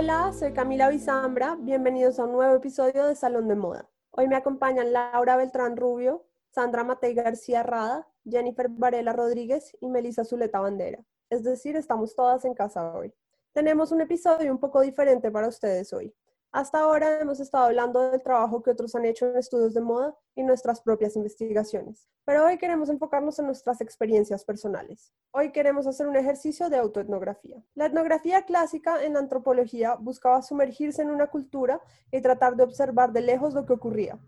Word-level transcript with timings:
Hola, 0.00 0.32
soy 0.32 0.52
Camila 0.52 0.90
Bizambra. 0.90 1.56
Bienvenidos 1.56 2.20
a 2.20 2.24
un 2.24 2.30
nuevo 2.30 2.54
episodio 2.54 3.08
de 3.08 3.16
Salón 3.16 3.48
de 3.48 3.56
Moda. 3.56 3.90
Hoy 4.12 4.28
me 4.28 4.36
acompañan 4.36 4.92
Laura 4.92 5.36
Beltrán 5.36 5.76
Rubio, 5.76 6.24
Sandra 6.50 6.84
Matei 6.84 7.14
García 7.14 7.64
Rada, 7.64 8.06
Jennifer 8.24 8.68
Varela 8.68 9.12
Rodríguez 9.12 9.76
y 9.80 9.88
Melissa 9.88 10.24
Zuleta 10.24 10.60
Bandera. 10.60 11.04
Es 11.30 11.42
decir, 11.42 11.74
estamos 11.74 12.14
todas 12.14 12.44
en 12.44 12.54
casa 12.54 12.94
hoy. 12.94 13.12
Tenemos 13.52 13.90
un 13.90 14.00
episodio 14.00 14.52
un 14.52 14.60
poco 14.60 14.82
diferente 14.82 15.32
para 15.32 15.48
ustedes 15.48 15.92
hoy. 15.92 16.14
Hasta 16.50 16.78
ahora 16.78 17.20
hemos 17.20 17.40
estado 17.40 17.66
hablando 17.66 18.10
del 18.10 18.22
trabajo 18.22 18.62
que 18.62 18.70
otros 18.70 18.94
han 18.94 19.04
hecho 19.04 19.26
en 19.26 19.36
estudios 19.36 19.74
de 19.74 19.82
moda 19.82 20.16
y 20.34 20.42
nuestras 20.42 20.80
propias 20.80 21.14
investigaciones, 21.14 22.08
pero 22.24 22.46
hoy 22.46 22.56
queremos 22.56 22.88
enfocarnos 22.88 23.38
en 23.38 23.46
nuestras 23.46 23.82
experiencias 23.82 24.46
personales. 24.46 25.12
Hoy 25.30 25.52
queremos 25.52 25.86
hacer 25.86 26.06
un 26.06 26.16
ejercicio 26.16 26.70
de 26.70 26.78
autoetnografía. 26.78 27.62
La 27.74 27.86
etnografía 27.86 28.46
clásica 28.46 29.04
en 29.04 29.12
la 29.12 29.18
antropología 29.18 29.96
buscaba 29.96 30.40
sumergirse 30.40 31.02
en 31.02 31.10
una 31.10 31.26
cultura 31.26 31.82
y 32.10 32.22
tratar 32.22 32.56
de 32.56 32.64
observar 32.64 33.12
de 33.12 33.20
lejos 33.20 33.52
lo 33.52 33.66
que 33.66 33.74
ocurría. 33.74 34.18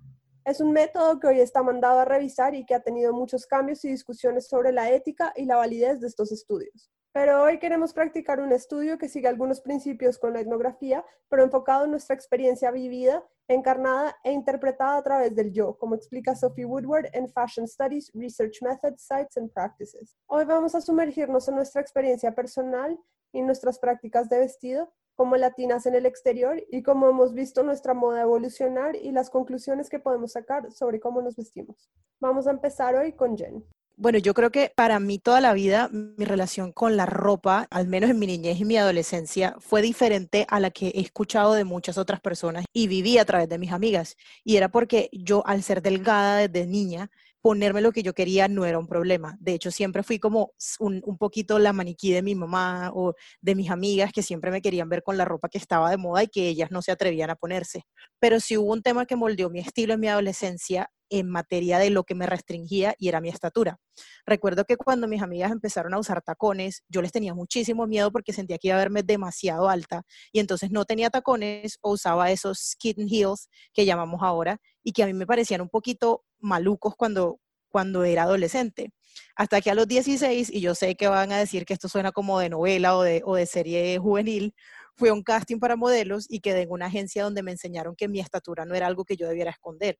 Es 0.45 0.61
un 0.61 0.73
método 0.73 1.21
que 1.21 1.27
hoy 1.27 1.41
está 1.41 1.63
mandado 1.63 2.01
a 2.01 2.05
revisar 2.05 2.55
y 2.55 2.67
que 2.67 2.75
ha 2.75 2.81
tenido 2.81 3.15
muchos 3.15 3.47
cambios 3.47 3.83
y 3.87 3.89
discusiones 3.89 4.47
sobre 4.47 4.73
la 4.73 4.91
ética 4.91 5.33
y 5.37 5.47
la 5.47 5.57
validez 5.57 6.01
de 6.01 6.09
estos 6.09 6.33
estudios. 6.33 6.91
Pero 7.13 7.43
hoy 7.43 7.59
queremos 7.59 7.93
practicar 7.93 8.39
un 8.39 8.53
estudio 8.53 8.97
que 8.97 9.09
sigue 9.09 9.27
algunos 9.27 9.61
principios 9.61 10.17
con 10.17 10.33
la 10.33 10.41
etnografía, 10.41 11.05
pero 11.29 11.43
enfocado 11.43 11.85
en 11.85 11.91
nuestra 11.91 12.15
experiencia 12.15 12.71
vivida, 12.71 13.25
encarnada 13.49 14.17
e 14.23 14.31
interpretada 14.31 14.97
a 14.97 15.03
través 15.03 15.35
del 15.35 15.53
yo, 15.53 15.77
como 15.77 15.97
explica 15.97 16.37
Sophie 16.37 16.67
Woodward 16.67 17.07
en 17.13 17.29
Fashion 17.29 17.67
Studies, 17.67 18.13
Research 18.15 18.63
Methods, 18.63 19.03
Sites 19.03 19.37
and 19.39 19.53
Practices. 19.53 20.17
Hoy 20.27 20.45
vamos 20.45 20.77
a 20.77 20.81
sumergirnos 20.81 21.49
en 21.49 21.57
nuestra 21.57 21.81
experiencia 21.81 22.33
personal 22.33 22.97
y 23.33 23.43
nuestras 23.43 23.81
prácticas 23.81 24.29
de 24.29 24.39
vestido 24.39 24.93
como 25.17 25.37
latinas 25.37 25.87
en 25.87 25.97
el 25.97 26.07
exterior 26.07 26.63
y 26.71 26.85
cómo 26.85 27.09
hemos 27.09 27.35
visto 27.35 27.65
nuestra 27.65 27.93
moda 27.93 28.23
evolucionar 28.23 28.95
y 28.95 29.11
las 29.11 29.31
conclusiones 29.31 29.91
que 29.91 29.99
podemos 29.99 30.33
sacar 30.33 30.71
sobre 30.71 31.01
cómo 31.01 31.21
nos 31.23 31.35
vestimos. 31.35 31.91
Vamos 32.21 32.47
a 32.47 32.53
empezar 32.53 32.95
hoy 32.95 33.15
con 33.15 33.37
Jen. 33.37 33.65
Bueno, 34.03 34.17
yo 34.17 34.33
creo 34.33 34.51
que 34.51 34.73
para 34.75 34.99
mí 34.99 35.19
toda 35.19 35.43
la 35.43 35.53
vida 35.53 35.91
mi 35.93 36.25
relación 36.25 36.73
con 36.73 36.97
la 36.97 37.05
ropa, 37.05 37.69
al 37.71 37.87
menos 37.87 38.09
en 38.09 38.19
mi 38.19 38.27
niñez 38.27 38.59
y 38.59 38.65
mi 38.65 38.79
adolescencia, 38.79 39.57
fue 39.61 39.83
diferente 39.83 40.47
a 40.49 40.59
la 40.59 40.71
que 40.71 40.89
he 40.89 41.01
escuchado 41.03 41.53
de 41.53 41.65
muchas 41.65 41.99
otras 41.99 42.19
personas 42.19 42.65
y 42.73 42.87
viví 42.87 43.19
a 43.19 43.27
través 43.27 43.51
de 43.51 43.59
mis 43.59 43.73
amigas. 43.73 44.17
Y 44.43 44.57
era 44.57 44.71
porque 44.71 45.11
yo, 45.13 45.47
al 45.47 45.63
ser 45.63 45.83
delgada 45.83 46.37
desde 46.39 46.67
niña, 46.67 47.11
ponerme 47.43 47.81
lo 47.81 47.93
que 47.93 48.03
yo 48.03 48.13
quería 48.15 48.49
no 48.49 48.65
era 48.65 48.79
un 48.79 48.87
problema. 48.87 49.37
De 49.41 49.55
hecho, 49.55 49.71
siempre 49.71 50.03
fui 50.03 50.19
como 50.19 50.53
un, 50.79 51.01
poquito 51.19 51.59
la 51.59 51.73
maniquí 51.73 52.13
de 52.13 52.23
mi 52.23 52.35
mamá 52.35 52.91
o 52.95 53.15
de 53.41 53.55
mis 53.55 53.71
amigas 53.71 54.13
que 54.13 54.23
siempre 54.23 54.51
me 54.51 54.63
querían 54.63 54.89
ver 54.89 55.03
con 55.03 55.17
la 55.17 55.25
ropa 55.25 55.49
que 55.49 55.59
estaba 55.59 55.91
de 55.91 55.97
moda 55.97 56.23
y 56.23 56.29
que 56.29 56.49
ellas 56.49 56.71
no 56.71 56.83
se 56.83 56.93
atrevían 56.93 57.31
a 57.31 57.37
ponerse. 57.37 57.85
Pero 58.19 58.41
si 58.41 58.57
hubo 58.57 58.73
un 58.73 58.83
tema 58.83 59.07
que 59.07 59.17
moldeó 59.17 59.51
mi 59.51 59.61
estilo 59.61 59.95
en 59.95 60.01
mi 60.01 60.09
adolescencia, 60.09 60.91
en 61.11 61.29
materia 61.29 61.79
de 61.79 61.91
lo 61.91 62.05
que 62.05 62.15
me 62.15 62.27
restringía 62.27 62.95
y 62.97 63.09
era 63.09 63.21
mi 63.21 63.29
estatura. 63.29 63.79
Recuerdo 64.25 64.65
que 64.65 64.77
cuando 64.77 65.09
mis 65.09 65.23
amigas 65.23 65.51
empezaron 65.51 65.93
a 65.93 65.99
usar 65.99 66.23
tacones, 66.23 66.85
yo 66.89 67.03
les 67.03 67.13
tenía 67.13 67.35
muchísimo 67.35 67.87
miedo 67.87 68.13
porque 68.13 68.33
sentía 68.33 68.59
que 68.59 68.69
iba 68.69 68.77
a 68.77 68.79
verme 68.79 69.03
demasiado 69.03 69.69
alta 69.69 70.05
y 70.33 70.39
entonces 70.39 70.71
no 70.71 70.85
tenía 70.85 71.11
tacones 71.11 71.79
o 71.83 71.91
usaba 71.93 72.31
esos 72.31 72.59
skin 72.61 73.09
heels 73.11 73.49
que 73.75 73.85
llamamos 73.85 74.23
ahora 74.23 74.59
y 74.85 74.93
que 74.93 75.03
a 75.03 75.07
mí 75.07 75.13
me 75.13 75.27
parecían 75.27 75.61
un 75.61 75.69
poquito 75.69 76.23
malucos 76.41 76.95
cuando, 76.97 77.41
cuando 77.69 78.05
era 78.05 78.25
adolescente. 78.25 78.93
Hasta 79.37 79.61
que 79.61 79.71
a 79.71 79.75
los 79.75 79.89
16, 79.89 80.51
y 80.53 80.61
yo 80.61 80.75
sé 80.75 80.95
que 80.97 81.09
van 81.09 81.33
a 81.33 81.39
decir 81.39 81.65
que 81.65 81.75
esto 81.75 81.89
suena 81.89 82.13
como 82.13 82.39
de 82.39 82.49
novela 82.49 82.97
o 82.97 83.03
de, 83.03 83.23
o 83.25 83.35
de 83.35 83.47
serie 83.47 83.99
juvenil, 83.99 84.55
fui 84.97 85.09
a 85.09 85.15
un 85.15 85.23
casting 85.23 85.59
para 85.59 85.77
modelos 85.77 86.27
y 86.29 86.41
quedé 86.41 86.63
en 86.63 86.71
una 86.71 86.87
agencia 86.87 87.25
donde 87.25 87.43
me 87.43 87.53
enseñaron 87.53 87.97
que 87.97 88.07
mi 88.07 88.21
estatura 88.21 88.67
no 88.67 88.75
era 88.75 88.87
algo 88.87 89.05
que 89.05 89.17
yo 89.17 89.27
debiera 89.27 89.51
esconder. 89.51 89.99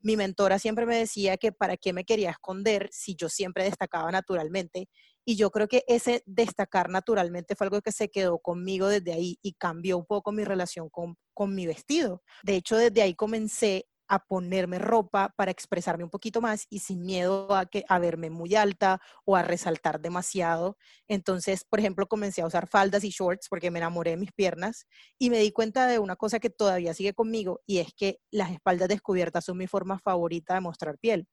Mi 0.00 0.16
mentora 0.16 0.58
siempre 0.58 0.86
me 0.86 0.96
decía 0.96 1.36
que 1.36 1.52
para 1.52 1.76
qué 1.76 1.92
me 1.92 2.04
quería 2.04 2.30
esconder 2.30 2.88
si 2.90 3.14
yo 3.14 3.28
siempre 3.28 3.64
destacaba 3.64 4.10
naturalmente. 4.10 4.88
Y 5.24 5.36
yo 5.36 5.50
creo 5.50 5.68
que 5.68 5.84
ese 5.86 6.22
destacar 6.26 6.88
naturalmente 6.88 7.54
fue 7.54 7.66
algo 7.66 7.80
que 7.80 7.92
se 7.92 8.08
quedó 8.08 8.38
conmigo 8.38 8.88
desde 8.88 9.12
ahí 9.12 9.38
y 9.42 9.52
cambió 9.52 9.98
un 9.98 10.06
poco 10.06 10.32
mi 10.32 10.44
relación 10.44 10.88
con, 10.88 11.16
con 11.32 11.54
mi 11.54 11.66
vestido. 11.66 12.22
De 12.42 12.56
hecho, 12.56 12.76
desde 12.76 13.02
ahí 13.02 13.14
comencé 13.14 13.86
a 14.10 14.18
ponerme 14.26 14.78
ropa 14.78 15.32
para 15.36 15.52
expresarme 15.52 16.04
un 16.04 16.10
poquito 16.10 16.40
más 16.40 16.66
y 16.68 16.80
sin 16.80 17.02
miedo 17.06 17.54
a, 17.54 17.66
que, 17.66 17.84
a 17.88 17.98
verme 18.00 18.28
muy 18.28 18.56
alta 18.56 19.00
o 19.24 19.36
a 19.36 19.42
resaltar 19.42 20.00
demasiado. 20.00 20.76
Entonces, 21.08 21.64
por 21.64 21.78
ejemplo, 21.78 22.08
comencé 22.08 22.42
a 22.42 22.46
usar 22.46 22.68
faldas 22.68 23.04
y 23.04 23.10
shorts 23.10 23.48
porque 23.48 23.70
me 23.70 23.78
enamoré 23.78 24.10
de 24.12 24.16
mis 24.16 24.32
piernas 24.32 24.86
y 25.18 25.30
me 25.30 25.38
di 25.38 25.52
cuenta 25.52 25.86
de 25.86 26.00
una 26.00 26.16
cosa 26.16 26.40
que 26.40 26.50
todavía 26.50 26.92
sigue 26.92 27.14
conmigo 27.14 27.60
y 27.66 27.78
es 27.78 27.94
que 27.94 28.18
las 28.32 28.50
espaldas 28.50 28.88
descubiertas 28.88 29.44
son 29.44 29.56
mi 29.58 29.68
forma 29.68 29.98
favorita 30.00 30.54
de 30.54 30.60
mostrar 30.60 30.98
piel. 30.98 31.28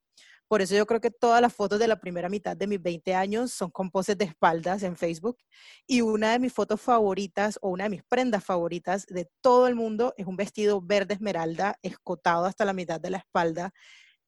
Por 0.47 0.61
eso 0.61 0.75
yo 0.75 0.85
creo 0.85 1.01
que 1.01 1.11
todas 1.11 1.41
las 1.41 1.53
fotos 1.53 1.78
de 1.78 1.88
la 1.88 2.00
primera 2.00 2.29
mitad 2.29 2.55
de 2.55 2.67
mis 2.67 2.81
20 2.81 3.13
años 3.16 3.51
son 3.51 3.69
con 3.69 3.91
poses 3.91 4.17
de 4.17 4.25
espaldas 4.25 4.81
en 4.83 4.95
Facebook. 4.95 5.38
Y 5.85 6.01
una 6.01 6.31
de 6.31 6.39
mis 6.39 6.53
fotos 6.53 6.79
favoritas 6.79 7.59
o 7.61 7.69
una 7.69 7.85
de 7.85 7.89
mis 7.89 8.03
prendas 8.03 8.45
favoritas 8.45 9.05
de 9.07 9.29
todo 9.41 9.67
el 9.67 9.75
mundo 9.75 10.13
es 10.17 10.25
un 10.25 10.38
vestido 10.38 10.81
verde 10.81 11.16
esmeralda, 11.16 11.78
escotado 11.81 12.45
hasta 12.45 12.63
la 12.63 12.73
mitad 12.73 13.01
de 13.01 13.09
la 13.09 13.17
espalda, 13.17 13.72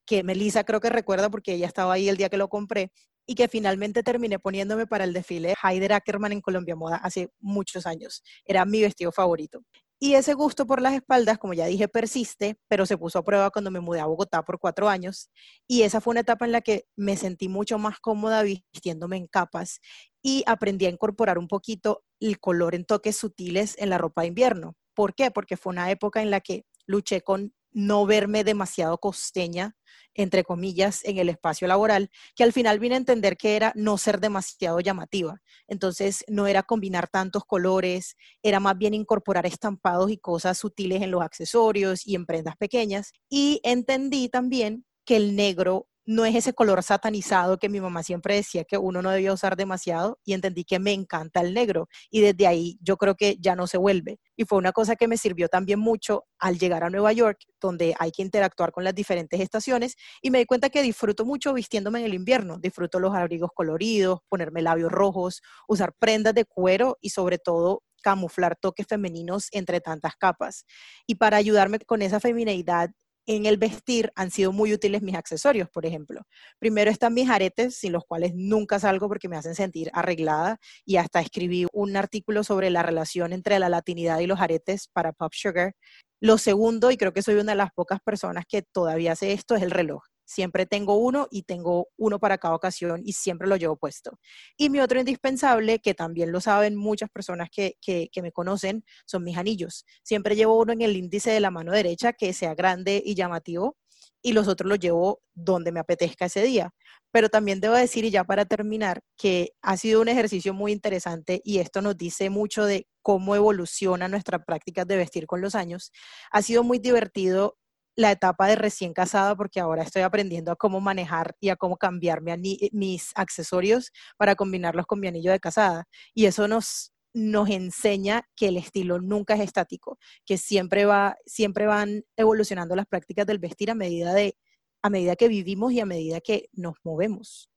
que 0.05 0.23
Melissa 0.23 0.63
creo 0.63 0.81
que 0.81 0.89
recuerda 0.89 1.29
porque 1.29 1.53
ella 1.53 1.67
estaba 1.67 1.93
ahí 1.93 2.09
el 2.09 2.17
día 2.17 2.29
que 2.29 2.37
lo 2.37 2.49
compré 2.49 2.91
y 3.25 3.35
que 3.35 3.47
finalmente 3.47 4.03
terminé 4.03 4.39
poniéndome 4.39 4.87
para 4.87 5.03
el 5.03 5.13
desfile 5.13 5.53
Heider 5.63 5.93
Ackerman 5.93 6.31
en 6.31 6.41
Colombia 6.41 6.75
Moda 6.75 6.97
hace 6.97 7.29
muchos 7.39 7.85
años. 7.85 8.23
Era 8.43 8.65
mi 8.65 8.81
vestido 8.81 9.11
favorito. 9.11 9.61
Y 10.01 10.13
ese 10.13 10.33
gusto 10.33 10.65
por 10.65 10.81
las 10.81 10.93
espaldas, 10.93 11.37
como 11.37 11.53
ya 11.53 11.65
dije, 11.65 11.89
persiste, 11.89 12.57
pero 12.69 12.85
se 12.85 12.97
puso 12.97 13.19
a 13.19 13.23
prueba 13.23 13.51
cuando 13.51 13.69
me 13.69 13.81
mudé 13.81 13.99
a 13.99 14.05
Bogotá 14.05 14.43
por 14.43 14.57
cuatro 14.57 14.87
años. 14.87 15.29
Y 15.67 15.81
esa 15.81 15.99
fue 15.99 16.11
una 16.11 16.21
etapa 16.21 16.45
en 16.45 16.53
la 16.53 16.61
que 16.61 16.85
me 16.95 17.17
sentí 17.17 17.49
mucho 17.49 17.77
más 17.77 17.99
cómoda 17.99 18.41
vistiéndome 18.43 19.17
en 19.17 19.27
capas 19.27 19.81
y 20.21 20.43
aprendí 20.47 20.85
a 20.85 20.89
incorporar 20.89 21.37
un 21.37 21.49
poquito 21.49 22.03
el 22.21 22.39
color 22.39 22.75
en 22.75 22.85
toques 22.85 23.17
sutiles 23.17 23.75
en 23.77 23.89
la 23.89 23.97
ropa 23.97 24.21
de 24.21 24.29
invierno. 24.29 24.75
¿Por 24.93 25.15
qué? 25.15 25.31
Porque 25.31 25.57
fue 25.57 25.71
una 25.71 25.91
época 25.91 26.21
en 26.21 26.31
la 26.31 26.39
que 26.39 26.65
luché 26.87 27.21
con 27.21 27.53
no 27.71 28.05
verme 28.05 28.43
demasiado 28.43 28.97
costeña, 28.99 29.75
entre 30.13 30.43
comillas, 30.43 31.03
en 31.05 31.17
el 31.17 31.29
espacio 31.29 31.67
laboral, 31.67 32.09
que 32.35 32.43
al 32.43 32.53
final 32.53 32.79
vine 32.79 32.95
a 32.95 32.97
entender 32.97 33.37
que 33.37 33.55
era 33.55 33.71
no 33.75 33.97
ser 33.97 34.19
demasiado 34.19 34.79
llamativa. 34.79 35.41
Entonces, 35.67 36.25
no 36.27 36.47
era 36.47 36.63
combinar 36.63 37.07
tantos 37.07 37.45
colores, 37.45 38.15
era 38.43 38.59
más 38.59 38.77
bien 38.77 38.93
incorporar 38.93 39.45
estampados 39.45 40.11
y 40.11 40.17
cosas 40.17 40.57
sutiles 40.57 41.01
en 41.01 41.11
los 41.11 41.21
accesorios 41.21 42.05
y 42.05 42.15
en 42.15 42.25
prendas 42.25 42.57
pequeñas. 42.57 43.11
Y 43.29 43.61
entendí 43.63 44.29
también 44.29 44.85
que 45.05 45.17
el 45.17 45.35
negro 45.35 45.87
no 46.09 46.25
es 46.25 46.33
ese 46.33 46.53
color 46.53 46.81
satanizado 46.81 47.59
que 47.59 47.69
mi 47.69 47.79
mamá 47.79 48.01
siempre 48.01 48.33
decía 48.33 48.63
que 48.63 48.79
uno 48.79 49.03
no 49.03 49.11
debía 49.11 49.31
usar 49.31 49.55
demasiado 49.55 50.17
y 50.25 50.33
entendí 50.33 50.63
que 50.63 50.79
me 50.79 50.91
encanta 50.91 51.39
el 51.39 51.53
negro 51.53 51.87
y 52.09 52.21
desde 52.21 52.47
ahí 52.47 52.79
yo 52.81 52.97
creo 52.97 53.13
que 53.13 53.37
ya 53.39 53.55
no 53.55 53.67
se 53.67 53.77
vuelve. 53.77 54.19
Y 54.35 54.45
fue 54.45 54.57
una 54.57 54.71
cosa 54.71 54.95
que 54.95 55.07
me 55.07 55.17
sirvió 55.17 55.49
también 55.49 55.79
mucho 55.79 56.25
al 56.39 56.57
llegar 56.57 56.83
a 56.83 56.89
Nueva 56.89 57.13
York, 57.13 57.37
donde 57.61 57.93
hay 57.99 58.11
que 58.11 58.23
interactuar 58.23 58.71
con 58.71 58.83
las 58.83 58.95
diferentes 58.95 59.39
estaciones 59.39 59.97
y 60.19 60.31
me 60.31 60.39
di 60.39 60.45
cuenta 60.47 60.71
que 60.71 60.81
disfruto 60.81 61.25
mucho 61.25 61.53
vistiéndome 61.53 61.99
en 61.99 62.05
el 62.05 62.15
invierno, 62.15 62.57
disfruto 62.57 62.99
los 62.99 63.13
abrigos 63.13 63.51
coloridos, 63.53 64.21
ponerme 64.29 64.63
labios 64.63 64.91
rojos, 64.91 65.43
usar 65.67 65.93
prendas 65.99 66.33
de 66.33 66.43
cuero 66.43 66.97
y 67.01 67.11
sobre 67.11 67.37
todo 67.37 67.83
camuflar 68.01 68.55
toques 68.55 68.87
femeninos 68.87 69.49
entre 69.51 69.79
tantas 69.79 70.15
capas. 70.15 70.65
Y 71.05 71.15
para 71.15 71.37
ayudarme 71.37 71.77
con 71.79 72.01
esa 72.01 72.19
femineidad 72.19 72.89
en 73.29 73.45
el 73.45 73.57
vestir 73.57 74.11
han 74.15 74.31
sido 74.31 74.51
muy 74.51 74.73
útiles 74.73 75.03
mis 75.03 75.13
accesorios, 75.13 75.69
por 75.69 75.85
ejemplo. 75.85 76.23
Primero 76.57 76.89
están 76.89 77.13
mis 77.13 77.29
aretes, 77.29 77.75
sin 77.75 77.91
los 77.91 78.03
cuales 78.05 78.31
nunca 78.33 78.79
salgo 78.79 79.07
porque 79.07 79.29
me 79.29 79.37
hacen 79.37 79.53
sentir 79.53 79.91
arreglada 79.93 80.57
y 80.83 80.97
hasta 80.97 81.21
escribí 81.21 81.67
un 81.71 81.95
artículo 81.95 82.43
sobre 82.43 82.71
la 82.71 82.81
relación 82.81 83.31
entre 83.31 83.59
la 83.59 83.69
latinidad 83.69 84.17
y 84.19 84.25
los 84.25 84.39
aretes 84.41 84.87
para 84.91 85.13
Pop 85.13 85.31
Sugar. 85.35 85.75
Lo 86.19 86.39
segundo, 86.39 86.89
y 86.89 86.97
creo 86.97 87.13
que 87.13 87.21
soy 87.21 87.35
una 87.35 87.51
de 87.51 87.57
las 87.57 87.71
pocas 87.71 87.99
personas 88.01 88.45
que 88.49 88.63
todavía 88.63 89.11
hace 89.11 89.31
esto, 89.31 89.55
es 89.55 89.61
el 89.61 89.71
reloj. 89.71 90.01
Siempre 90.29 90.67
tengo 90.67 90.93
uno 90.93 91.27
y 91.31 91.41
tengo 91.41 91.87
uno 91.97 92.19
para 92.19 92.37
cada 92.37 92.53
ocasión 92.53 93.01
y 93.03 93.13
siempre 93.13 93.47
lo 93.47 93.55
llevo 93.55 93.77
puesto. 93.77 94.19
Y 94.57 94.69
mi 94.69 94.79
otro 94.79 94.99
indispensable, 94.99 95.79
que 95.79 95.95
también 95.95 96.31
lo 96.31 96.39
saben 96.39 96.75
muchas 96.75 97.09
personas 97.09 97.49
que, 97.51 97.77
que, 97.81 98.21
me 98.21 98.31
conocen, 98.31 98.83
son 99.07 99.23
mis 99.23 99.37
anillos. 99.37 99.85
Siempre 100.03 100.35
llevo 100.35 100.59
uno 100.59 100.71
en 100.71 100.83
el 100.83 100.95
índice 100.95 101.31
de 101.31 101.39
la 101.39 101.49
mano 101.49 101.71
derecha 101.71 102.13
que 102.13 102.31
sea 102.33 102.53
grande 102.53 103.01
y 103.03 103.15
llamativo 103.15 103.75
y 104.21 104.33
los 104.33 104.47
otros 104.47 104.69
los 104.69 104.79
llevo 104.79 105.23
donde 105.33 105.71
me 105.71 105.79
apetezca 105.79 106.25
ese 106.25 106.43
día. 106.43 106.75
Pero 107.11 107.29
también 107.29 107.59
debo 107.59 107.73
decir, 107.73 108.05
y 108.05 108.11
ya 108.11 108.23
para 108.23 108.45
terminar, 108.45 109.01
que 109.17 109.53
ha 109.63 109.77
sido 109.77 109.99
un 109.99 110.09
ejercicio 110.09 110.53
muy 110.53 110.71
interesante 110.73 111.41
y 111.43 111.57
esto 111.57 111.81
nos 111.81 111.97
dice 111.97 112.29
mucho 112.29 112.65
de 112.65 112.85
cómo 113.01 113.35
evoluciona 113.35 114.07
nuestra 114.07 114.45
práctica 114.45 114.85
de 114.85 114.97
vestir 114.97 115.25
con 115.25 115.41
los 115.41 115.55
años. 115.55 115.91
Ha 116.31 116.43
sido 116.43 116.63
muy 116.63 116.77
divertido 116.77 117.57
la 117.95 118.11
etapa 118.11 118.47
de 118.47 118.55
recién 118.55 118.93
casada 118.93 119.35
porque 119.35 119.59
ahora 119.59 119.83
estoy 119.83 120.03
aprendiendo 120.03 120.51
a 120.51 120.55
cómo 120.55 120.79
manejar 120.79 121.35
y 121.39 121.49
a 121.49 121.55
cómo 121.55 121.77
cambiar 121.77 122.21
mis 122.21 123.11
accesorios 123.15 123.91
para 124.17 124.35
combinarlos 124.35 124.85
con 124.85 124.99
mi 124.99 125.07
anillo 125.07 125.31
de 125.31 125.39
casada. 125.39 125.85
Y 126.13 126.25
eso 126.25 126.47
nos, 126.47 126.93
nos 127.13 127.49
enseña 127.49 128.23
que 128.35 128.47
el 128.47 128.57
estilo 128.57 128.99
nunca 128.99 129.35
es 129.35 129.41
estático, 129.41 129.97
que 130.25 130.37
siempre, 130.37 130.85
va, 130.85 131.17
siempre 131.25 131.65
van 131.65 132.03
evolucionando 132.15 132.75
las 132.75 132.85
prácticas 132.85 133.25
del 133.25 133.39
vestir 133.39 133.71
a 133.71 133.75
medida, 133.75 134.13
de, 134.13 134.35
a 134.81 134.89
medida 134.89 135.15
que 135.15 135.27
vivimos 135.27 135.73
y 135.73 135.79
a 135.79 135.85
medida 135.85 136.21
que 136.21 136.49
nos 136.53 136.75
movemos. 136.83 137.49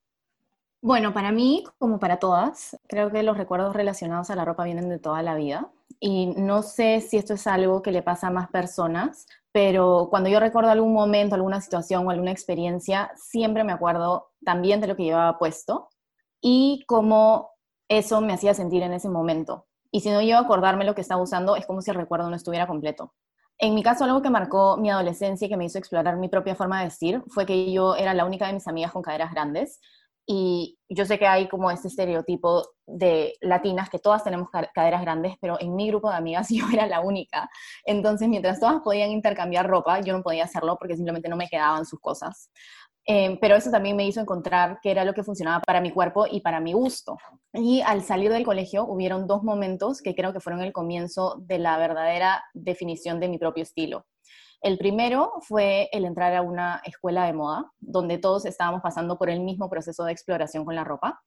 Bueno, 0.84 1.14
para 1.14 1.30
mí, 1.30 1.62
como 1.78 2.00
para 2.00 2.18
todas, 2.18 2.76
creo 2.88 3.12
que 3.12 3.22
los 3.22 3.38
recuerdos 3.38 3.72
relacionados 3.72 4.30
a 4.30 4.34
la 4.34 4.44
ropa 4.44 4.64
vienen 4.64 4.88
de 4.88 4.98
toda 4.98 5.22
la 5.22 5.36
vida. 5.36 5.70
Y 6.00 6.26
no 6.36 6.62
sé 6.62 7.00
si 7.00 7.16
esto 7.18 7.34
es 7.34 7.46
algo 7.46 7.82
que 7.82 7.92
le 7.92 8.02
pasa 8.02 8.26
a 8.26 8.30
más 8.32 8.50
personas, 8.50 9.26
pero 9.52 10.08
cuando 10.10 10.28
yo 10.28 10.40
recuerdo 10.40 10.70
algún 10.70 10.92
momento, 10.92 11.36
alguna 11.36 11.60
situación 11.60 12.04
o 12.04 12.10
alguna 12.10 12.32
experiencia, 12.32 13.12
siempre 13.14 13.62
me 13.62 13.70
acuerdo 13.72 14.32
también 14.44 14.80
de 14.80 14.88
lo 14.88 14.96
que 14.96 15.04
llevaba 15.04 15.38
puesto 15.38 15.88
y 16.40 16.82
cómo 16.88 17.50
eso 17.88 18.20
me 18.20 18.32
hacía 18.32 18.52
sentir 18.52 18.82
en 18.82 18.92
ese 18.92 19.08
momento. 19.08 19.66
Y 19.92 20.00
si 20.00 20.10
no 20.10 20.20
yo 20.20 20.36
acordarme 20.36 20.84
lo 20.84 20.96
que 20.96 21.02
estaba 21.02 21.22
usando, 21.22 21.54
es 21.54 21.64
como 21.64 21.80
si 21.80 21.92
el 21.92 21.96
recuerdo 21.96 22.28
no 22.28 22.34
estuviera 22.34 22.66
completo. 22.66 23.14
En 23.58 23.74
mi 23.74 23.84
caso, 23.84 24.02
algo 24.02 24.22
que 24.22 24.30
marcó 24.30 24.76
mi 24.76 24.90
adolescencia 24.90 25.46
y 25.46 25.48
que 25.48 25.56
me 25.56 25.66
hizo 25.66 25.78
explorar 25.78 26.16
mi 26.16 26.28
propia 26.28 26.56
forma 26.56 26.80
de 26.80 26.86
vestir 26.86 27.22
fue 27.28 27.46
que 27.46 27.72
yo 27.72 27.94
era 27.94 28.12
la 28.14 28.24
única 28.24 28.48
de 28.48 28.54
mis 28.54 28.66
amigas 28.66 28.90
con 28.90 29.02
caderas 29.02 29.30
grandes. 29.30 29.80
Y 30.26 30.78
yo 30.88 31.04
sé 31.04 31.18
que 31.18 31.26
hay 31.26 31.48
como 31.48 31.70
este 31.70 31.88
estereotipo 31.88 32.64
de 32.86 33.34
latinas 33.40 33.90
que 33.90 33.98
todas 33.98 34.22
tenemos 34.22 34.48
caderas 34.74 35.02
grandes, 35.02 35.34
pero 35.40 35.56
en 35.60 35.74
mi 35.74 35.88
grupo 35.88 36.10
de 36.10 36.16
amigas 36.16 36.48
yo 36.50 36.66
era 36.72 36.86
la 36.86 37.00
única. 37.00 37.48
Entonces, 37.84 38.28
mientras 38.28 38.60
todas 38.60 38.80
podían 38.82 39.10
intercambiar 39.10 39.66
ropa, 39.66 40.00
yo 40.00 40.16
no 40.16 40.22
podía 40.22 40.44
hacerlo 40.44 40.76
porque 40.78 40.96
simplemente 40.96 41.28
no 41.28 41.36
me 41.36 41.48
quedaban 41.48 41.84
sus 41.84 42.00
cosas. 42.00 42.50
Em, 43.04 43.36
pero 43.40 43.56
eso 43.56 43.70
también 43.70 43.96
me 43.96 44.06
hizo 44.06 44.20
encontrar 44.20 44.78
qué 44.80 44.92
era 44.92 45.04
lo 45.04 45.12
que 45.12 45.24
funcionaba 45.24 45.60
para 45.60 45.80
mi 45.80 45.90
cuerpo 45.90 46.26
y 46.30 46.40
para 46.40 46.60
mi 46.60 46.72
gusto. 46.72 47.16
Y 47.52 47.80
al 47.80 48.02
salir 48.02 48.30
del 48.30 48.44
colegio 48.44 48.84
hubieron 48.84 49.26
dos 49.26 49.42
momentos 49.42 50.00
que 50.00 50.14
creo 50.14 50.32
que 50.32 50.40
fueron 50.40 50.62
el 50.62 50.72
comienzo 50.72 51.36
de 51.40 51.58
la 51.58 51.76
verdadera 51.78 52.44
definición 52.54 53.18
de 53.18 53.28
mi 53.28 53.38
propio 53.38 53.64
estilo. 53.64 54.06
El 54.62 54.78
primero 54.78 55.32
fue 55.40 55.88
el 55.90 56.04
entrar 56.04 56.36
a 56.36 56.42
una 56.42 56.80
escuela 56.84 57.26
de 57.26 57.32
moda, 57.32 57.72
donde 57.80 58.18
todos 58.18 58.44
estábamos 58.46 58.80
pasando 58.80 59.18
por 59.18 59.28
el 59.28 59.40
mismo 59.40 59.68
proceso 59.68 60.04
de 60.04 60.12
exploración 60.12 60.64
con 60.64 60.76
la 60.76 60.84
ropa. 60.84 61.20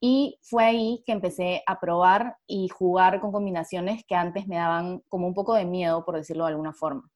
Y 0.00 0.38
fue 0.42 0.64
ahí 0.64 1.02
que 1.04 1.10
empecé 1.10 1.64
a 1.66 1.80
probar 1.80 2.36
y 2.46 2.68
jugar 2.68 3.20
con 3.20 3.32
combinaciones 3.32 4.04
que 4.06 4.14
antes 4.14 4.46
me 4.46 4.56
daban 4.56 5.02
como 5.08 5.26
un 5.26 5.34
poco 5.34 5.54
de 5.54 5.64
miedo, 5.64 6.04
por 6.04 6.14
decirlo 6.14 6.44
de 6.44 6.50
alguna 6.50 6.72
forma. 6.72 7.10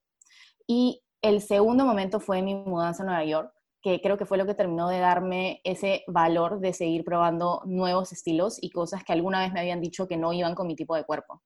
Y 0.67 1.01
el 1.21 1.41
segundo 1.41 1.85
momento 1.85 2.19
fue 2.19 2.41
mi 2.41 2.55
mudanza 2.55 3.03
a 3.03 3.05
Nueva 3.05 3.23
York, 3.23 3.53
que 3.81 4.01
creo 4.01 4.17
que 4.17 4.25
fue 4.25 4.37
lo 4.37 4.45
que 4.45 4.55
terminó 4.55 4.89
de 4.89 4.99
darme 4.99 5.61
ese 5.63 6.03
valor 6.07 6.59
de 6.59 6.73
seguir 6.73 7.05
probando 7.05 7.61
nuevos 7.65 8.11
estilos 8.11 8.57
y 8.61 8.69
cosas 8.69 9.05
que 9.05 9.13
alguna 9.13 9.39
vez 9.39 9.53
me 9.53 9.61
habían 9.61 9.79
dicho 9.79 10.09
que 10.09 10.17
no 10.17 10.33
iban 10.33 10.55
con 10.55 10.67
mi 10.67 10.75
tipo 10.75 10.93
de 10.97 11.05
cuerpo. 11.05 11.41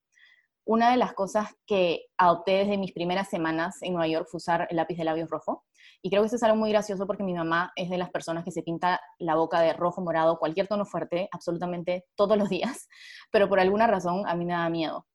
Una 0.70 0.92
de 0.92 0.98
las 0.98 1.14
cosas 1.14 1.56
que 1.66 2.08
adopté 2.18 2.58
desde 2.58 2.78
mis 2.78 2.92
primeras 2.92 3.30
semanas 3.30 3.78
en 3.84 3.94
Nueva 3.94 4.10
York 4.10 4.28
fue 4.30 4.40
usar 4.40 4.68
el 4.70 4.76
lápiz 4.76 4.98
de 4.98 5.06
labios 5.06 5.30
rojo. 5.30 5.64
Y 6.02 6.10
creo 6.10 6.22
que 6.22 6.28
eso 6.28 6.36
es 6.36 6.44
algo 6.44 6.58
muy 6.58 6.70
gracioso 6.72 7.08
porque 7.08 7.24
mi 7.24 7.34
mamá 7.34 7.72
es 7.78 7.90
de 7.90 7.98
las 7.98 8.10
personas 8.10 8.44
que 8.44 8.52
se 8.52 8.64
pinta 8.64 9.00
la 9.18 9.36
boca 9.36 9.62
de 9.62 9.72
rojo, 9.72 10.02
morado, 10.02 10.38
cualquier 10.40 10.68
tono 10.68 10.84
fuerte, 10.84 11.30
absolutamente 11.32 12.04
todos 12.18 12.38
los 12.38 12.50
días. 12.50 12.90
Pero 13.32 13.48
por 13.48 13.62
alguna 13.62 13.88
razón 13.88 14.28
a 14.28 14.36
mí 14.36 14.44
me 14.44 14.52
da 14.52 14.70
miedo. 14.70 15.08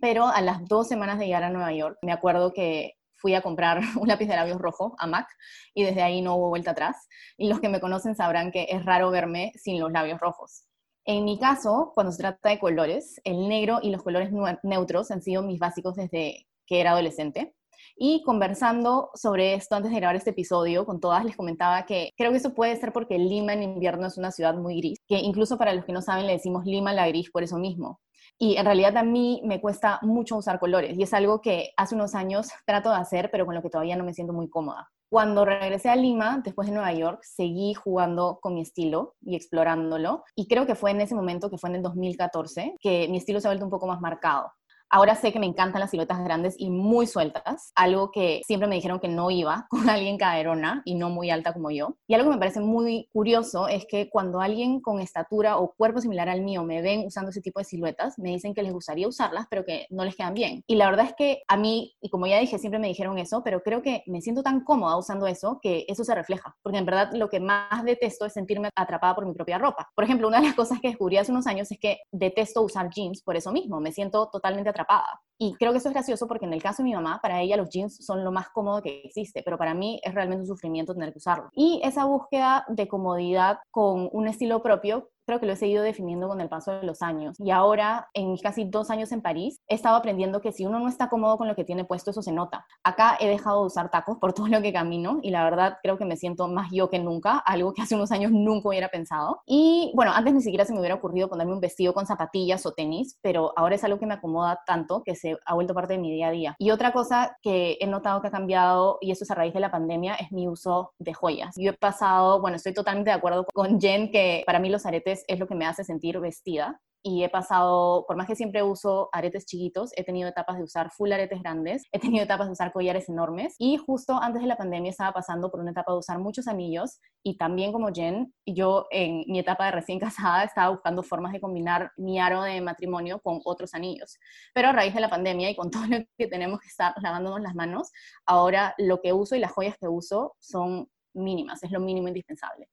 Pero 0.00 0.26
a 0.26 0.40
las 0.40 0.64
dos 0.66 0.88
semanas 0.88 1.20
de 1.20 1.26
llegar 1.26 1.44
a 1.44 1.50
Nueva 1.50 1.72
York, 1.72 1.96
me 2.02 2.10
acuerdo 2.10 2.52
que 2.52 2.94
fui 3.14 3.36
a 3.36 3.40
comprar 3.40 3.78
un 4.00 4.08
lápiz 4.08 4.26
de 4.26 4.34
labios 4.34 4.58
rojo 4.58 4.96
a 4.98 5.06
MAC 5.06 5.28
y 5.74 5.84
desde 5.84 6.02
ahí 6.02 6.22
no 6.22 6.34
hubo 6.34 6.48
vuelta 6.48 6.72
atrás. 6.72 7.06
Y 7.36 7.48
los 7.48 7.60
que 7.60 7.68
me 7.68 7.78
conocen 7.78 8.16
sabrán 8.16 8.50
que 8.50 8.66
es 8.68 8.84
raro 8.84 9.12
verme 9.12 9.52
sin 9.54 9.78
los 9.78 9.92
labios 9.92 10.18
rojos. 10.18 10.67
En 11.08 11.24
mi 11.24 11.38
caso, 11.38 11.92
cuando 11.94 12.12
se 12.12 12.18
trata 12.18 12.50
de 12.50 12.58
colores, 12.58 13.18
el 13.24 13.48
negro 13.48 13.78
y 13.82 13.88
los 13.88 14.02
colores 14.02 14.30
neutros 14.62 15.10
han 15.10 15.22
sido 15.22 15.42
mis 15.42 15.58
básicos 15.58 15.94
desde 15.96 16.46
que 16.66 16.82
era 16.82 16.90
adolescente. 16.90 17.54
Y 17.96 18.22
conversando 18.24 19.08
sobre 19.14 19.54
esto 19.54 19.74
antes 19.74 19.90
de 19.90 19.96
grabar 19.96 20.16
este 20.16 20.30
episodio, 20.30 20.84
con 20.84 21.00
todas 21.00 21.24
les 21.24 21.34
comentaba 21.34 21.86
que 21.86 22.10
creo 22.14 22.30
que 22.30 22.36
eso 22.36 22.52
puede 22.52 22.76
ser 22.76 22.92
porque 22.92 23.18
Lima 23.18 23.54
en 23.54 23.62
invierno 23.62 24.06
es 24.06 24.18
una 24.18 24.32
ciudad 24.32 24.54
muy 24.54 24.76
gris, 24.76 24.98
que 25.08 25.16
incluso 25.16 25.56
para 25.56 25.72
los 25.72 25.86
que 25.86 25.94
no 25.94 26.02
saben 26.02 26.26
le 26.26 26.34
decimos 26.34 26.66
Lima 26.66 26.92
la 26.92 27.08
gris 27.08 27.30
por 27.30 27.42
eso 27.42 27.56
mismo. 27.56 28.02
Y 28.38 28.56
en 28.56 28.66
realidad 28.66 28.98
a 28.98 29.02
mí 29.02 29.40
me 29.46 29.62
cuesta 29.62 30.00
mucho 30.02 30.36
usar 30.36 30.60
colores 30.60 30.98
y 30.98 31.04
es 31.04 31.14
algo 31.14 31.40
que 31.40 31.70
hace 31.78 31.94
unos 31.94 32.14
años 32.14 32.50
trato 32.66 32.90
de 32.90 32.96
hacer, 32.96 33.30
pero 33.30 33.46
con 33.46 33.54
lo 33.54 33.62
que 33.62 33.70
todavía 33.70 33.96
no 33.96 34.04
me 34.04 34.12
siento 34.12 34.34
muy 34.34 34.50
cómoda. 34.50 34.90
Cuando 35.10 35.46
regresé 35.46 35.88
a 35.88 35.96
Lima, 35.96 36.42
después 36.44 36.68
de 36.68 36.74
Nueva 36.74 36.92
York, 36.92 37.20
seguí 37.22 37.72
jugando 37.72 38.38
con 38.42 38.54
mi 38.54 38.60
estilo 38.60 39.14
y 39.22 39.36
explorándolo. 39.36 40.22
Y 40.34 40.46
creo 40.48 40.66
que 40.66 40.74
fue 40.74 40.90
en 40.90 41.00
ese 41.00 41.14
momento, 41.14 41.48
que 41.48 41.56
fue 41.56 41.70
en 41.70 41.76
el 41.76 41.82
2014, 41.82 42.76
que 42.78 43.08
mi 43.08 43.16
estilo 43.16 43.40
se 43.40 43.48
ha 43.48 43.50
vuelto 43.50 43.64
un 43.64 43.70
poco 43.70 43.86
más 43.86 44.02
marcado. 44.02 44.52
Ahora 44.90 45.14
sé 45.14 45.32
que 45.32 45.38
me 45.38 45.46
encantan 45.46 45.80
las 45.80 45.90
siluetas 45.90 46.22
grandes 46.24 46.54
y 46.58 46.70
muy 46.70 47.06
sueltas, 47.06 47.72
algo 47.74 48.10
que 48.10 48.40
siempre 48.46 48.68
me 48.68 48.76
dijeron 48.76 49.00
que 49.00 49.08
no 49.08 49.30
iba 49.30 49.66
con 49.70 49.88
alguien 49.90 50.16
caderona 50.16 50.82
y 50.84 50.94
no 50.94 51.10
muy 51.10 51.30
alta 51.30 51.52
como 51.52 51.70
yo. 51.70 51.96
Y 52.06 52.14
algo 52.14 52.30
que 52.30 52.36
me 52.36 52.40
parece 52.40 52.60
muy 52.60 53.08
curioso 53.12 53.68
es 53.68 53.86
que 53.86 54.08
cuando 54.08 54.40
alguien 54.40 54.80
con 54.80 55.00
estatura 55.00 55.58
o 55.58 55.74
cuerpo 55.76 56.00
similar 56.00 56.28
al 56.28 56.42
mío 56.42 56.64
me 56.64 56.80
ven 56.80 57.06
usando 57.06 57.30
ese 57.30 57.42
tipo 57.42 57.60
de 57.60 57.64
siluetas, 57.64 58.18
me 58.18 58.30
dicen 58.30 58.54
que 58.54 58.62
les 58.62 58.72
gustaría 58.72 59.06
usarlas, 59.06 59.46
pero 59.50 59.64
que 59.64 59.86
no 59.90 60.04
les 60.04 60.16
quedan 60.16 60.34
bien. 60.34 60.62
Y 60.66 60.76
la 60.76 60.88
verdad 60.88 61.06
es 61.06 61.14
que 61.16 61.42
a 61.48 61.56
mí, 61.56 61.94
y 62.00 62.08
como 62.08 62.26
ya 62.26 62.38
dije, 62.38 62.58
siempre 62.58 62.80
me 62.80 62.88
dijeron 62.88 63.18
eso, 63.18 63.42
pero 63.44 63.62
creo 63.62 63.82
que 63.82 64.02
me 64.06 64.22
siento 64.22 64.42
tan 64.42 64.64
cómoda 64.64 64.96
usando 64.96 65.26
eso 65.26 65.58
que 65.62 65.84
eso 65.88 66.02
se 66.02 66.14
refleja. 66.14 66.56
Porque 66.62 66.78
en 66.78 66.86
verdad 66.86 67.10
lo 67.12 67.28
que 67.28 67.40
más 67.40 67.84
detesto 67.84 68.24
es 68.24 68.32
sentirme 68.32 68.70
atrapada 68.74 69.14
por 69.14 69.26
mi 69.26 69.34
propia 69.34 69.58
ropa. 69.58 69.90
Por 69.94 70.04
ejemplo, 70.04 70.28
una 70.28 70.40
de 70.40 70.46
las 70.46 70.54
cosas 70.54 70.80
que 70.80 70.88
descubrí 70.88 71.18
hace 71.18 71.32
unos 71.32 71.46
años 71.46 71.70
es 71.70 71.78
que 71.78 71.98
detesto 72.10 72.62
usar 72.62 72.88
jeans 72.90 73.22
por 73.22 73.36
eso 73.36 73.52
mismo. 73.52 73.80
Me 73.80 73.92
siento 73.92 74.30
totalmente 74.32 74.70
atrapada. 74.70 74.77
atrapada. 74.78 75.27
Y 75.38 75.54
creo 75.54 75.72
que 75.72 75.78
eso 75.78 75.88
es 75.88 75.94
gracioso 75.94 76.26
porque 76.26 76.46
en 76.46 76.52
el 76.52 76.62
caso 76.62 76.82
de 76.82 76.88
mi 76.88 76.94
mamá, 76.94 77.20
para 77.22 77.40
ella 77.40 77.56
los 77.56 77.70
jeans 77.70 78.04
son 78.04 78.24
lo 78.24 78.32
más 78.32 78.48
cómodo 78.50 78.82
que 78.82 79.02
existe, 79.04 79.42
pero 79.42 79.56
para 79.56 79.74
mí 79.74 80.00
es 80.02 80.14
realmente 80.14 80.42
un 80.42 80.48
sufrimiento 80.48 80.94
tener 80.94 81.12
que 81.12 81.18
usarlo. 81.18 81.48
Y 81.54 81.80
esa 81.84 82.04
búsqueda 82.04 82.64
de 82.68 82.88
comodidad 82.88 83.58
con 83.70 84.08
un 84.12 84.28
estilo 84.28 84.62
propio 84.62 85.08
creo 85.28 85.40
que 85.40 85.46
lo 85.46 85.52
he 85.52 85.56
seguido 85.56 85.82
definiendo 85.82 86.26
con 86.26 86.40
el 86.40 86.48
paso 86.48 86.72
de 86.72 86.84
los 86.84 87.02
años. 87.02 87.36
Y 87.38 87.50
ahora, 87.50 88.08
en 88.14 88.32
mis 88.32 88.40
casi 88.40 88.64
dos 88.64 88.88
años 88.88 89.12
en 89.12 89.20
París, 89.20 89.60
he 89.68 89.74
estado 89.74 89.96
aprendiendo 89.96 90.40
que 90.40 90.52
si 90.52 90.64
uno 90.64 90.78
no 90.80 90.88
está 90.88 91.10
cómodo 91.10 91.36
con 91.36 91.46
lo 91.46 91.54
que 91.54 91.64
tiene 91.64 91.84
puesto, 91.84 92.12
eso 92.12 92.22
se 92.22 92.32
nota. 92.32 92.64
Acá 92.82 93.18
he 93.20 93.28
dejado 93.28 93.60
de 93.60 93.66
usar 93.66 93.90
tacos 93.90 94.16
por 94.16 94.32
todo 94.32 94.48
lo 94.48 94.62
que 94.62 94.72
camino 94.72 95.18
y 95.22 95.28
la 95.28 95.44
verdad 95.44 95.76
creo 95.82 95.98
que 95.98 96.06
me 96.06 96.16
siento 96.16 96.48
más 96.48 96.70
yo 96.72 96.88
que 96.88 96.98
nunca, 96.98 97.36
algo 97.36 97.74
que 97.74 97.82
hace 97.82 97.94
unos 97.94 98.10
años 98.10 98.32
nunca 98.32 98.70
hubiera 98.70 98.88
pensado. 98.88 99.42
Y 99.44 99.92
bueno, 99.94 100.12
antes 100.14 100.32
ni 100.32 100.40
siquiera 100.40 100.64
se 100.64 100.72
me 100.72 100.78
hubiera 100.78 100.94
ocurrido 100.94 101.28
ponerme 101.28 101.52
un 101.52 101.60
vestido 101.60 101.92
con 101.92 102.06
zapatillas 102.06 102.64
o 102.64 102.72
tenis, 102.72 103.18
pero 103.20 103.52
ahora 103.54 103.74
es 103.74 103.84
algo 103.84 103.98
que 103.98 104.06
me 104.06 104.14
acomoda 104.14 104.62
tanto 104.64 105.02
que 105.02 105.14
se 105.28 105.38
ha 105.44 105.54
vuelto 105.54 105.74
parte 105.74 105.94
de 105.94 105.98
mi 105.98 106.12
día 106.12 106.28
a 106.28 106.30
día. 106.30 106.56
Y 106.58 106.70
otra 106.70 106.92
cosa 106.92 107.36
que 107.42 107.78
he 107.80 107.86
notado 107.86 108.20
que 108.20 108.28
ha 108.28 108.30
cambiado, 108.32 108.98
y 109.00 109.10
eso 109.10 109.24
es 109.24 109.30
a 109.30 109.34
raíz 109.34 109.54
de 109.54 109.60
la 109.60 109.70
pandemia, 109.70 110.14
es 110.14 110.32
mi 110.32 110.48
uso 110.48 110.92
de 110.98 111.14
joyas. 111.14 111.54
Yo 111.56 111.70
he 111.70 111.74
pasado, 111.74 112.40
bueno, 112.40 112.56
estoy 112.56 112.74
totalmente 112.74 113.10
de 113.10 113.16
acuerdo 113.16 113.44
con 113.52 113.80
Jen 113.80 114.10
que 114.10 114.42
para 114.46 114.58
mí 114.58 114.68
los 114.68 114.86
aretes 114.86 115.24
es 115.28 115.38
lo 115.38 115.46
que 115.46 115.54
me 115.54 115.66
hace 115.66 115.84
sentir 115.84 116.18
vestida 116.20 116.80
y 117.02 117.22
he 117.22 117.28
pasado, 117.28 118.04
por 118.06 118.16
más 118.16 118.26
que 118.26 118.34
siempre 118.34 118.62
uso 118.62 119.08
aretes 119.12 119.46
chiquitos, 119.46 119.90
he 119.96 120.04
tenido 120.04 120.28
etapas 120.28 120.56
de 120.58 120.64
usar 120.64 120.90
full 120.90 121.12
aretes 121.12 121.40
grandes, 121.42 121.84
he 121.92 121.98
tenido 121.98 122.24
etapas 122.24 122.46
de 122.48 122.52
usar 122.52 122.72
collares 122.72 123.08
enormes 123.08 123.54
y 123.58 123.76
justo 123.76 124.14
antes 124.20 124.42
de 124.42 124.48
la 124.48 124.56
pandemia 124.56 124.90
estaba 124.90 125.12
pasando 125.12 125.50
por 125.50 125.60
una 125.60 125.70
etapa 125.70 125.92
de 125.92 125.98
usar 125.98 126.18
muchos 126.18 126.48
anillos 126.48 127.00
y 127.22 127.36
también 127.36 127.72
como 127.72 127.92
Jen, 127.92 128.34
yo 128.44 128.86
en 128.90 129.24
mi 129.28 129.38
etapa 129.38 129.66
de 129.66 129.72
recién 129.72 129.98
casada 130.18 130.44
estaba 130.44 130.70
buscando 130.70 131.02
formas 131.02 131.32
de 131.32 131.40
combinar 131.40 131.92
mi 131.96 132.18
aro 132.18 132.42
de 132.42 132.60
matrimonio 132.60 133.20
con 133.20 133.40
otros 133.44 133.74
anillos. 133.74 134.18
Pero 134.54 134.68
a 134.68 134.72
raíz 134.72 134.94
de 134.94 135.00
la 135.00 135.10
pandemia 135.10 135.50
y 135.50 135.56
con 135.56 135.70
todo 135.70 135.86
lo 135.86 135.98
que 136.16 136.26
tenemos 136.26 136.60
que 136.60 136.68
estar 136.68 136.94
lavándonos 137.02 137.40
las 137.40 137.54
manos, 137.54 137.90
ahora 138.26 138.74
lo 138.78 139.00
que 139.00 139.12
uso 139.12 139.36
y 139.36 139.40
las 139.40 139.52
joyas 139.52 139.76
que 139.78 139.88
uso 139.88 140.34
son 140.38 140.88
mínimas, 141.14 141.62
es 141.62 141.70
lo 141.70 141.80
mínimo 141.80 142.08
indispensable. 142.08 142.68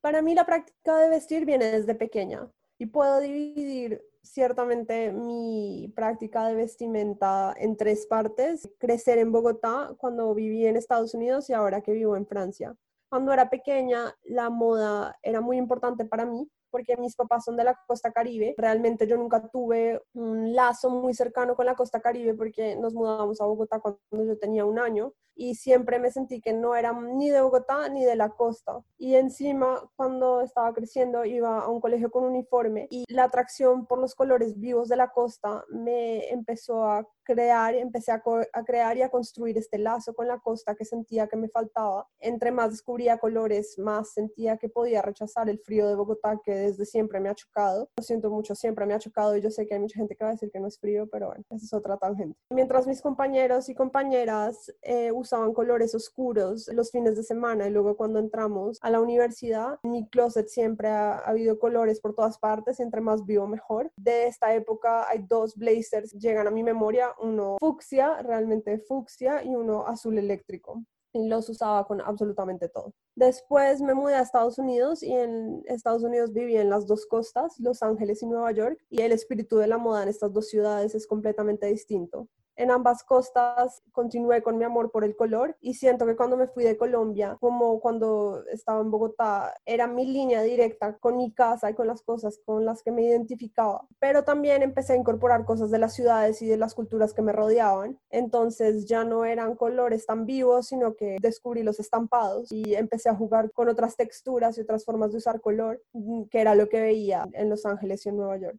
Para 0.00 0.22
mí 0.22 0.34
la 0.34 0.46
práctica 0.46 0.98
de 0.98 1.08
vestir 1.08 1.44
viene 1.44 1.64
desde 1.64 1.94
pequeña 1.94 2.48
y 2.78 2.86
puedo 2.86 3.20
dividir 3.20 4.02
ciertamente 4.22 5.12
mi 5.12 5.92
práctica 5.94 6.46
de 6.46 6.54
vestimenta 6.54 7.54
en 7.56 7.76
tres 7.76 8.06
partes. 8.06 8.68
Crecer 8.78 9.18
en 9.18 9.32
Bogotá 9.32 9.94
cuando 9.98 10.34
viví 10.34 10.66
en 10.66 10.76
Estados 10.76 11.14
Unidos 11.14 11.48
y 11.48 11.52
ahora 11.52 11.80
que 11.80 11.92
vivo 11.92 12.16
en 12.16 12.26
Francia. 12.26 12.76
Cuando 13.08 13.32
era 13.32 13.48
pequeña, 13.48 14.14
la 14.24 14.50
moda 14.50 15.16
era 15.22 15.40
muy 15.40 15.56
importante 15.58 16.04
para 16.04 16.26
mí 16.26 16.50
porque 16.70 16.96
mis 16.96 17.16
papás 17.16 17.44
son 17.44 17.56
de 17.56 17.64
la 17.64 17.78
costa 17.86 18.12
caribe. 18.12 18.54
Realmente 18.56 19.06
yo 19.06 19.16
nunca 19.16 19.48
tuve 19.48 20.02
un 20.14 20.54
lazo 20.54 20.90
muy 20.90 21.14
cercano 21.14 21.54
con 21.54 21.66
la 21.66 21.74
costa 21.74 22.00
caribe 22.00 22.34
porque 22.34 22.76
nos 22.76 22.94
mudamos 22.94 23.40
a 23.40 23.46
Bogotá 23.46 23.80
cuando 23.80 24.26
yo 24.26 24.38
tenía 24.38 24.64
un 24.64 24.78
año 24.78 25.12
y 25.34 25.54
siempre 25.54 25.98
me 25.98 26.10
sentí 26.10 26.40
que 26.40 26.54
no 26.54 26.74
era 26.74 26.92
ni 26.92 27.30
de 27.30 27.42
Bogotá 27.42 27.88
ni 27.88 28.04
de 28.04 28.16
la 28.16 28.30
costa. 28.30 28.80
Y 28.98 29.14
encima, 29.14 29.82
cuando 29.94 30.40
estaba 30.40 30.72
creciendo, 30.72 31.24
iba 31.24 31.60
a 31.60 31.68
un 31.68 31.80
colegio 31.80 32.10
con 32.10 32.24
uniforme 32.24 32.88
y 32.90 33.04
la 33.08 33.24
atracción 33.24 33.86
por 33.86 33.98
los 33.98 34.14
colores 34.14 34.58
vivos 34.58 34.88
de 34.88 34.96
la 34.96 35.10
costa 35.10 35.64
me 35.68 36.30
empezó 36.30 36.84
a 36.84 37.06
crear, 37.26 37.74
empecé 37.74 38.12
a, 38.12 38.22
a, 38.52 38.64
crear 38.64 38.96
y 38.96 39.02
a 39.02 39.10
construir 39.10 39.58
este 39.58 39.78
lazo 39.78 40.14
con 40.14 40.28
la 40.28 40.38
costa 40.38 40.74
que 40.74 40.84
sentía 40.84 41.26
que 41.26 41.36
me 41.36 41.48
faltaba. 41.48 42.08
Entre 42.20 42.52
más 42.52 42.70
descubría 42.70 43.18
colores, 43.18 43.78
más 43.78 44.12
sentía 44.12 44.56
que 44.56 44.68
podía 44.68 45.02
rechazar 45.02 45.50
el 45.50 45.58
frío 45.58 45.88
de 45.88 45.96
Bogotá 45.96 46.40
que 46.44 46.54
desde 46.54 46.86
siempre 46.86 47.20
me 47.20 47.28
ha 47.28 47.34
chocado. 47.34 47.90
Lo 47.96 48.02
siento 48.02 48.30
mucho, 48.30 48.54
siempre 48.54 48.86
me 48.86 48.94
ha 48.94 48.98
chocado 48.98 49.36
y 49.36 49.40
yo 49.40 49.50
sé 49.50 49.66
que 49.66 49.74
hay 49.74 49.80
mucha 49.80 49.98
gente 49.98 50.14
que 50.14 50.24
va 50.24 50.30
a 50.30 50.34
decir 50.34 50.50
que 50.50 50.60
no 50.60 50.68
es 50.68 50.78
frío, 50.78 51.08
pero 51.10 51.26
bueno, 51.26 51.44
esa 51.50 51.64
es 51.64 51.72
otra 51.72 51.96
tangente. 51.96 52.38
Mientras 52.50 52.86
mis 52.86 53.02
compañeros 53.02 53.68
y 53.68 53.74
compañeras 53.74 54.72
eh, 54.82 55.10
usaban 55.12 55.52
colores 55.52 55.94
oscuros 55.94 56.68
los 56.68 56.90
fines 56.92 57.16
de 57.16 57.24
semana 57.24 57.66
y 57.66 57.70
luego 57.70 57.96
cuando 57.96 58.20
entramos 58.20 58.78
a 58.82 58.90
la 58.90 59.00
universidad, 59.00 59.78
en 59.82 59.90
mi 59.90 60.08
closet 60.08 60.46
siempre 60.46 60.88
ha, 60.88 61.18
ha 61.18 61.30
habido 61.30 61.58
colores 61.58 62.00
por 62.00 62.14
todas 62.14 62.38
partes 62.38 62.78
entre 62.78 63.00
más 63.00 63.26
vivo 63.26 63.46
mejor. 63.48 63.90
De 63.96 64.26
esta 64.26 64.54
época 64.54 65.08
hay 65.08 65.24
dos 65.28 65.56
blazers, 65.56 66.12
llegan 66.12 66.46
a 66.46 66.50
mi 66.50 66.62
memoria, 66.62 67.12
uno 67.20 67.56
fucsia, 67.60 68.22
realmente 68.22 68.78
fucsia, 68.78 69.42
y 69.42 69.54
uno 69.54 69.86
azul 69.86 70.18
eléctrico. 70.18 70.82
Y 71.12 71.28
los 71.28 71.48
usaba 71.48 71.86
con 71.86 72.00
absolutamente 72.00 72.68
todo. 72.68 72.92
Después 73.14 73.80
me 73.80 73.94
mudé 73.94 74.16
a 74.16 74.20
Estados 74.20 74.58
Unidos 74.58 75.02
y 75.02 75.12
en 75.12 75.62
Estados 75.66 76.02
Unidos 76.02 76.32
viví 76.32 76.56
en 76.56 76.68
las 76.68 76.86
dos 76.86 77.06
costas, 77.06 77.58
Los 77.58 77.82
Ángeles 77.82 78.22
y 78.22 78.26
Nueva 78.26 78.52
York, 78.52 78.78
y 78.90 79.00
el 79.00 79.12
espíritu 79.12 79.56
de 79.56 79.66
la 79.66 79.78
moda 79.78 80.02
en 80.02 80.10
estas 80.10 80.32
dos 80.32 80.48
ciudades 80.48 80.94
es 80.94 81.06
completamente 81.06 81.66
distinto 81.66 82.28
en 82.56 82.70
ambas 82.70 83.04
costas 83.04 83.82
continué 83.92 84.42
con 84.42 84.58
mi 84.58 84.64
amor 84.64 84.90
por 84.90 85.04
el 85.04 85.14
color 85.14 85.56
y 85.60 85.74
siento 85.74 86.06
que 86.06 86.16
cuando 86.16 86.36
me 86.36 86.48
fui 86.48 86.64
de 86.64 86.76
Colombia, 86.76 87.36
como 87.40 87.80
cuando 87.80 88.44
estaba 88.46 88.80
en 88.80 88.90
Bogotá, 88.90 89.54
era 89.64 89.86
mi 89.86 90.06
línea 90.06 90.42
directa 90.42 90.96
con 90.98 91.16
mi 91.16 91.32
casa 91.32 91.70
y 91.70 91.74
con 91.74 91.86
las 91.86 92.02
cosas 92.02 92.40
con 92.44 92.64
las 92.64 92.82
que 92.82 92.92
me 92.92 93.02
identificaba. 93.02 93.86
Pero 93.98 94.24
también 94.24 94.62
empecé 94.62 94.94
a 94.94 94.96
incorporar 94.96 95.44
cosas 95.44 95.70
de 95.70 95.78
las 95.78 95.94
ciudades 95.94 96.42
y 96.42 96.46
de 96.46 96.56
las 96.56 96.74
culturas 96.74 97.12
que 97.12 97.22
me 97.22 97.32
rodeaban. 97.32 97.98
Entonces 98.10 98.86
ya 98.86 99.04
no 99.04 99.24
eran 99.24 99.54
colores 99.54 100.06
tan 100.06 100.26
vivos, 100.26 100.68
sino 100.68 100.94
que 100.94 101.16
descubrí 101.20 101.62
los 101.62 101.78
estampados 101.80 102.50
y 102.50 102.74
empecé 102.74 103.08
a 103.08 103.14
jugar 103.14 103.52
con 103.52 103.68
otras 103.68 103.96
texturas 103.96 104.56
y 104.56 104.62
otras 104.62 104.84
formas 104.84 105.12
de 105.12 105.18
usar 105.18 105.40
color, 105.40 105.82
que 106.30 106.40
era 106.40 106.54
lo 106.54 106.68
que 106.68 106.80
veía 106.80 107.28
en 107.32 107.50
Los 107.50 107.66
Ángeles 107.66 108.04
y 108.06 108.08
en 108.08 108.16
Nueva 108.16 108.36
York. 108.38 108.58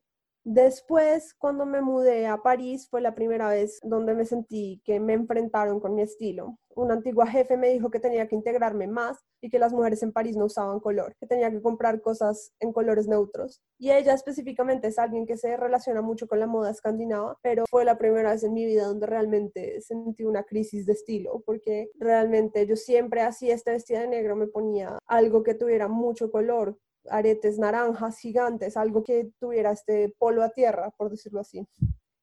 Después, 0.49 1.33
cuando 1.33 1.65
me 1.65 1.81
mudé 1.81 2.25
a 2.25 2.37
París, 2.37 2.87
fue 2.89 3.01
la 3.01 3.13
primera 3.13 3.49
vez 3.49 3.81
donde 3.83 4.15
me 4.15 4.23
sentí 4.23 4.81
que 4.85 4.97
me 4.97 5.11
enfrentaron 5.11 5.81
con 5.81 5.93
mi 5.93 6.03
estilo. 6.03 6.57
Una 6.73 6.93
antigua 6.93 7.27
jefe 7.27 7.57
me 7.57 7.67
dijo 7.67 7.91
que 7.91 7.99
tenía 7.99 8.29
que 8.29 8.35
integrarme 8.35 8.87
más 8.87 9.17
y 9.41 9.49
que 9.49 9.59
las 9.59 9.73
mujeres 9.73 10.03
en 10.03 10.13
París 10.13 10.37
no 10.37 10.45
usaban 10.45 10.79
color, 10.79 11.13
que 11.19 11.27
tenía 11.27 11.51
que 11.51 11.61
comprar 11.61 11.99
cosas 11.99 12.53
en 12.61 12.71
colores 12.71 13.09
neutros. 13.09 13.61
Y 13.77 13.91
ella 13.91 14.13
específicamente 14.13 14.87
es 14.87 14.97
alguien 14.97 15.25
que 15.25 15.35
se 15.35 15.57
relaciona 15.57 16.01
mucho 16.01 16.29
con 16.29 16.39
la 16.39 16.47
moda 16.47 16.71
escandinava, 16.71 17.37
pero 17.41 17.65
fue 17.69 17.83
la 17.83 17.97
primera 17.97 18.31
vez 18.31 18.45
en 18.45 18.53
mi 18.53 18.65
vida 18.65 18.85
donde 18.85 19.05
realmente 19.05 19.81
sentí 19.81 20.23
una 20.23 20.43
crisis 20.43 20.85
de 20.85 20.93
estilo, 20.93 21.43
porque 21.45 21.89
realmente 21.95 22.65
yo 22.65 22.77
siempre 22.77 23.21
hacía 23.21 23.53
este 23.53 23.71
vestida 23.71 23.99
de 23.99 24.07
negro, 24.07 24.37
me 24.37 24.47
ponía 24.47 24.97
algo 25.07 25.43
que 25.43 25.55
tuviera 25.55 25.89
mucho 25.89 26.31
color, 26.31 26.77
aretes 27.09 27.57
naranjas 27.59 28.17
gigantes, 28.19 28.77
algo 28.77 29.03
que 29.03 29.31
tuviera 29.39 29.71
este 29.71 30.13
polo 30.17 30.43
a 30.43 30.49
tierra, 30.49 30.91
por 30.97 31.09
decirlo 31.09 31.39
así. 31.39 31.67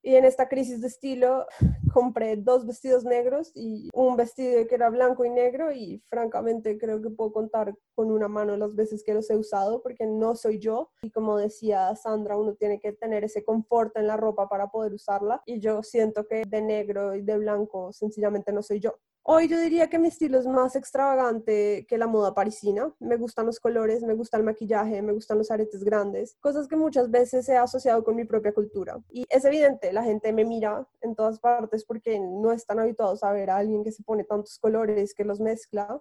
Y 0.05 0.17
en 0.17 0.23
esta 0.23 0.47
crisis 0.47 0.81
de 0.81 0.87
estilo 0.87 1.47
compré 1.91 2.35
dos 2.35 2.67
vestidos 2.67 3.05
negros 3.05 3.51
y 3.55 3.89
un 3.91 4.15
vestido 4.15 4.67
que 4.67 4.75
era 4.75 4.91
blanco 4.91 5.25
y 5.25 5.31
negro 5.31 5.71
y 5.71 6.03
francamente 6.09 6.77
creo 6.77 7.01
que 7.01 7.09
puedo 7.09 7.33
contar 7.33 7.73
con 7.95 8.11
una 8.11 8.27
mano 8.27 8.55
las 8.55 8.75
veces 8.75 9.03
que 9.03 9.15
los 9.15 9.27
he 9.31 9.35
usado 9.35 9.81
porque 9.81 10.05
no 10.05 10.35
soy 10.35 10.59
yo 10.59 10.91
y 11.01 11.09
como 11.09 11.37
decía 11.37 11.95
Sandra, 11.95 12.37
uno 12.37 12.53
tiene 12.53 12.79
que 12.79 12.93
tener 12.93 13.23
ese 13.23 13.43
confort 13.43 13.97
en 13.97 14.05
la 14.05 14.15
ropa 14.15 14.47
para 14.47 14.67
poder 14.67 14.93
usarla 14.93 15.41
y 15.43 15.59
yo 15.59 15.81
siento 15.81 16.27
que 16.27 16.43
de 16.45 16.61
negro 16.61 17.15
y 17.15 17.23
de 17.23 17.39
blanco 17.39 17.91
sencillamente 17.91 18.53
no 18.53 18.61
soy 18.61 18.81
yo. 18.81 18.99
Hoy 19.27 19.47
yo 19.47 19.59
diría 19.59 19.89
que 19.89 19.97
mi 19.97 20.09
estilo 20.09 20.37
es 20.37 20.45
más 20.45 20.75
extravagante 20.75 21.87
que 21.89 21.97
la 21.97 22.05
moda 22.05 22.35
parisina. 22.35 22.93
Me 22.99 23.17
gustan 23.17 23.47
los 23.47 23.59
colores, 23.59 24.03
me 24.03 24.13
gusta 24.13 24.37
el 24.37 24.43
maquillaje, 24.43 25.01
me 25.01 25.13
gustan 25.13 25.39
los 25.39 25.49
aretes 25.49 25.83
grandes, 25.83 26.37
cosas 26.39 26.67
que 26.67 26.75
muchas 26.75 27.09
veces 27.09 27.49
he 27.49 27.57
asociado 27.57 28.03
con 28.03 28.15
mi 28.15 28.25
propia 28.25 28.53
cultura. 28.53 29.01
Y 29.09 29.25
es 29.27 29.43
evidente, 29.43 29.91
la 29.93 30.03
gente 30.03 30.31
me 30.31 30.45
mira 30.45 30.87
en 31.01 31.15
todas 31.15 31.39
partes 31.39 31.85
porque 31.85 32.19
no 32.19 32.51
están 32.51 32.79
habituados 32.79 33.23
a 33.23 33.31
ver 33.31 33.49
a 33.49 33.57
alguien 33.57 33.83
que 33.83 33.91
se 33.91 34.03
pone 34.03 34.25
tantos 34.25 34.59
colores, 34.59 35.15
que 35.15 35.25
los 35.25 35.39
mezcla 35.39 35.99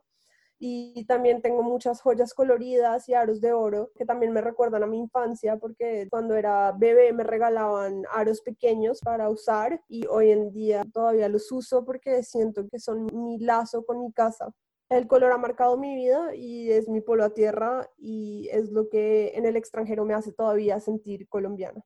y 0.66 1.04
también 1.04 1.42
tengo 1.42 1.62
muchas 1.62 2.00
joyas 2.00 2.32
coloridas 2.32 3.06
y 3.10 3.12
aros 3.12 3.42
de 3.42 3.52
oro 3.52 3.90
que 3.96 4.06
también 4.06 4.32
me 4.32 4.40
recuerdan 4.40 4.82
a 4.82 4.86
mi 4.86 4.98
infancia 4.98 5.58
porque 5.58 6.08
cuando 6.08 6.36
era 6.36 6.72
bebé 6.72 7.12
me 7.12 7.22
regalaban 7.22 8.04
aros 8.10 8.40
pequeños 8.40 9.00
para 9.00 9.28
usar 9.28 9.82
y 9.88 10.06
hoy 10.06 10.30
en 10.30 10.52
día 10.52 10.82
todavía 10.90 11.28
los 11.28 11.52
uso 11.52 11.84
porque 11.84 12.22
siento 12.22 12.66
que 12.66 12.78
son 12.78 13.04
mi 13.12 13.38
lazo 13.40 13.84
con 13.84 14.00
mi 14.00 14.10
casa. 14.10 14.54
El 14.88 15.06
color 15.06 15.32
ha 15.32 15.36
marcado 15.36 15.76
mi 15.76 15.94
vida 15.96 16.34
y 16.34 16.70
es 16.70 16.88
mi 16.88 17.02
polo 17.02 17.24
a 17.24 17.34
tierra 17.34 17.90
y 17.98 18.48
es 18.50 18.70
lo 18.70 18.88
que 18.88 19.32
en 19.34 19.44
el 19.44 19.56
extranjero 19.56 20.06
me 20.06 20.14
hace 20.14 20.32
todavía 20.32 20.80
sentir 20.80 21.28
colombiana. 21.28 21.84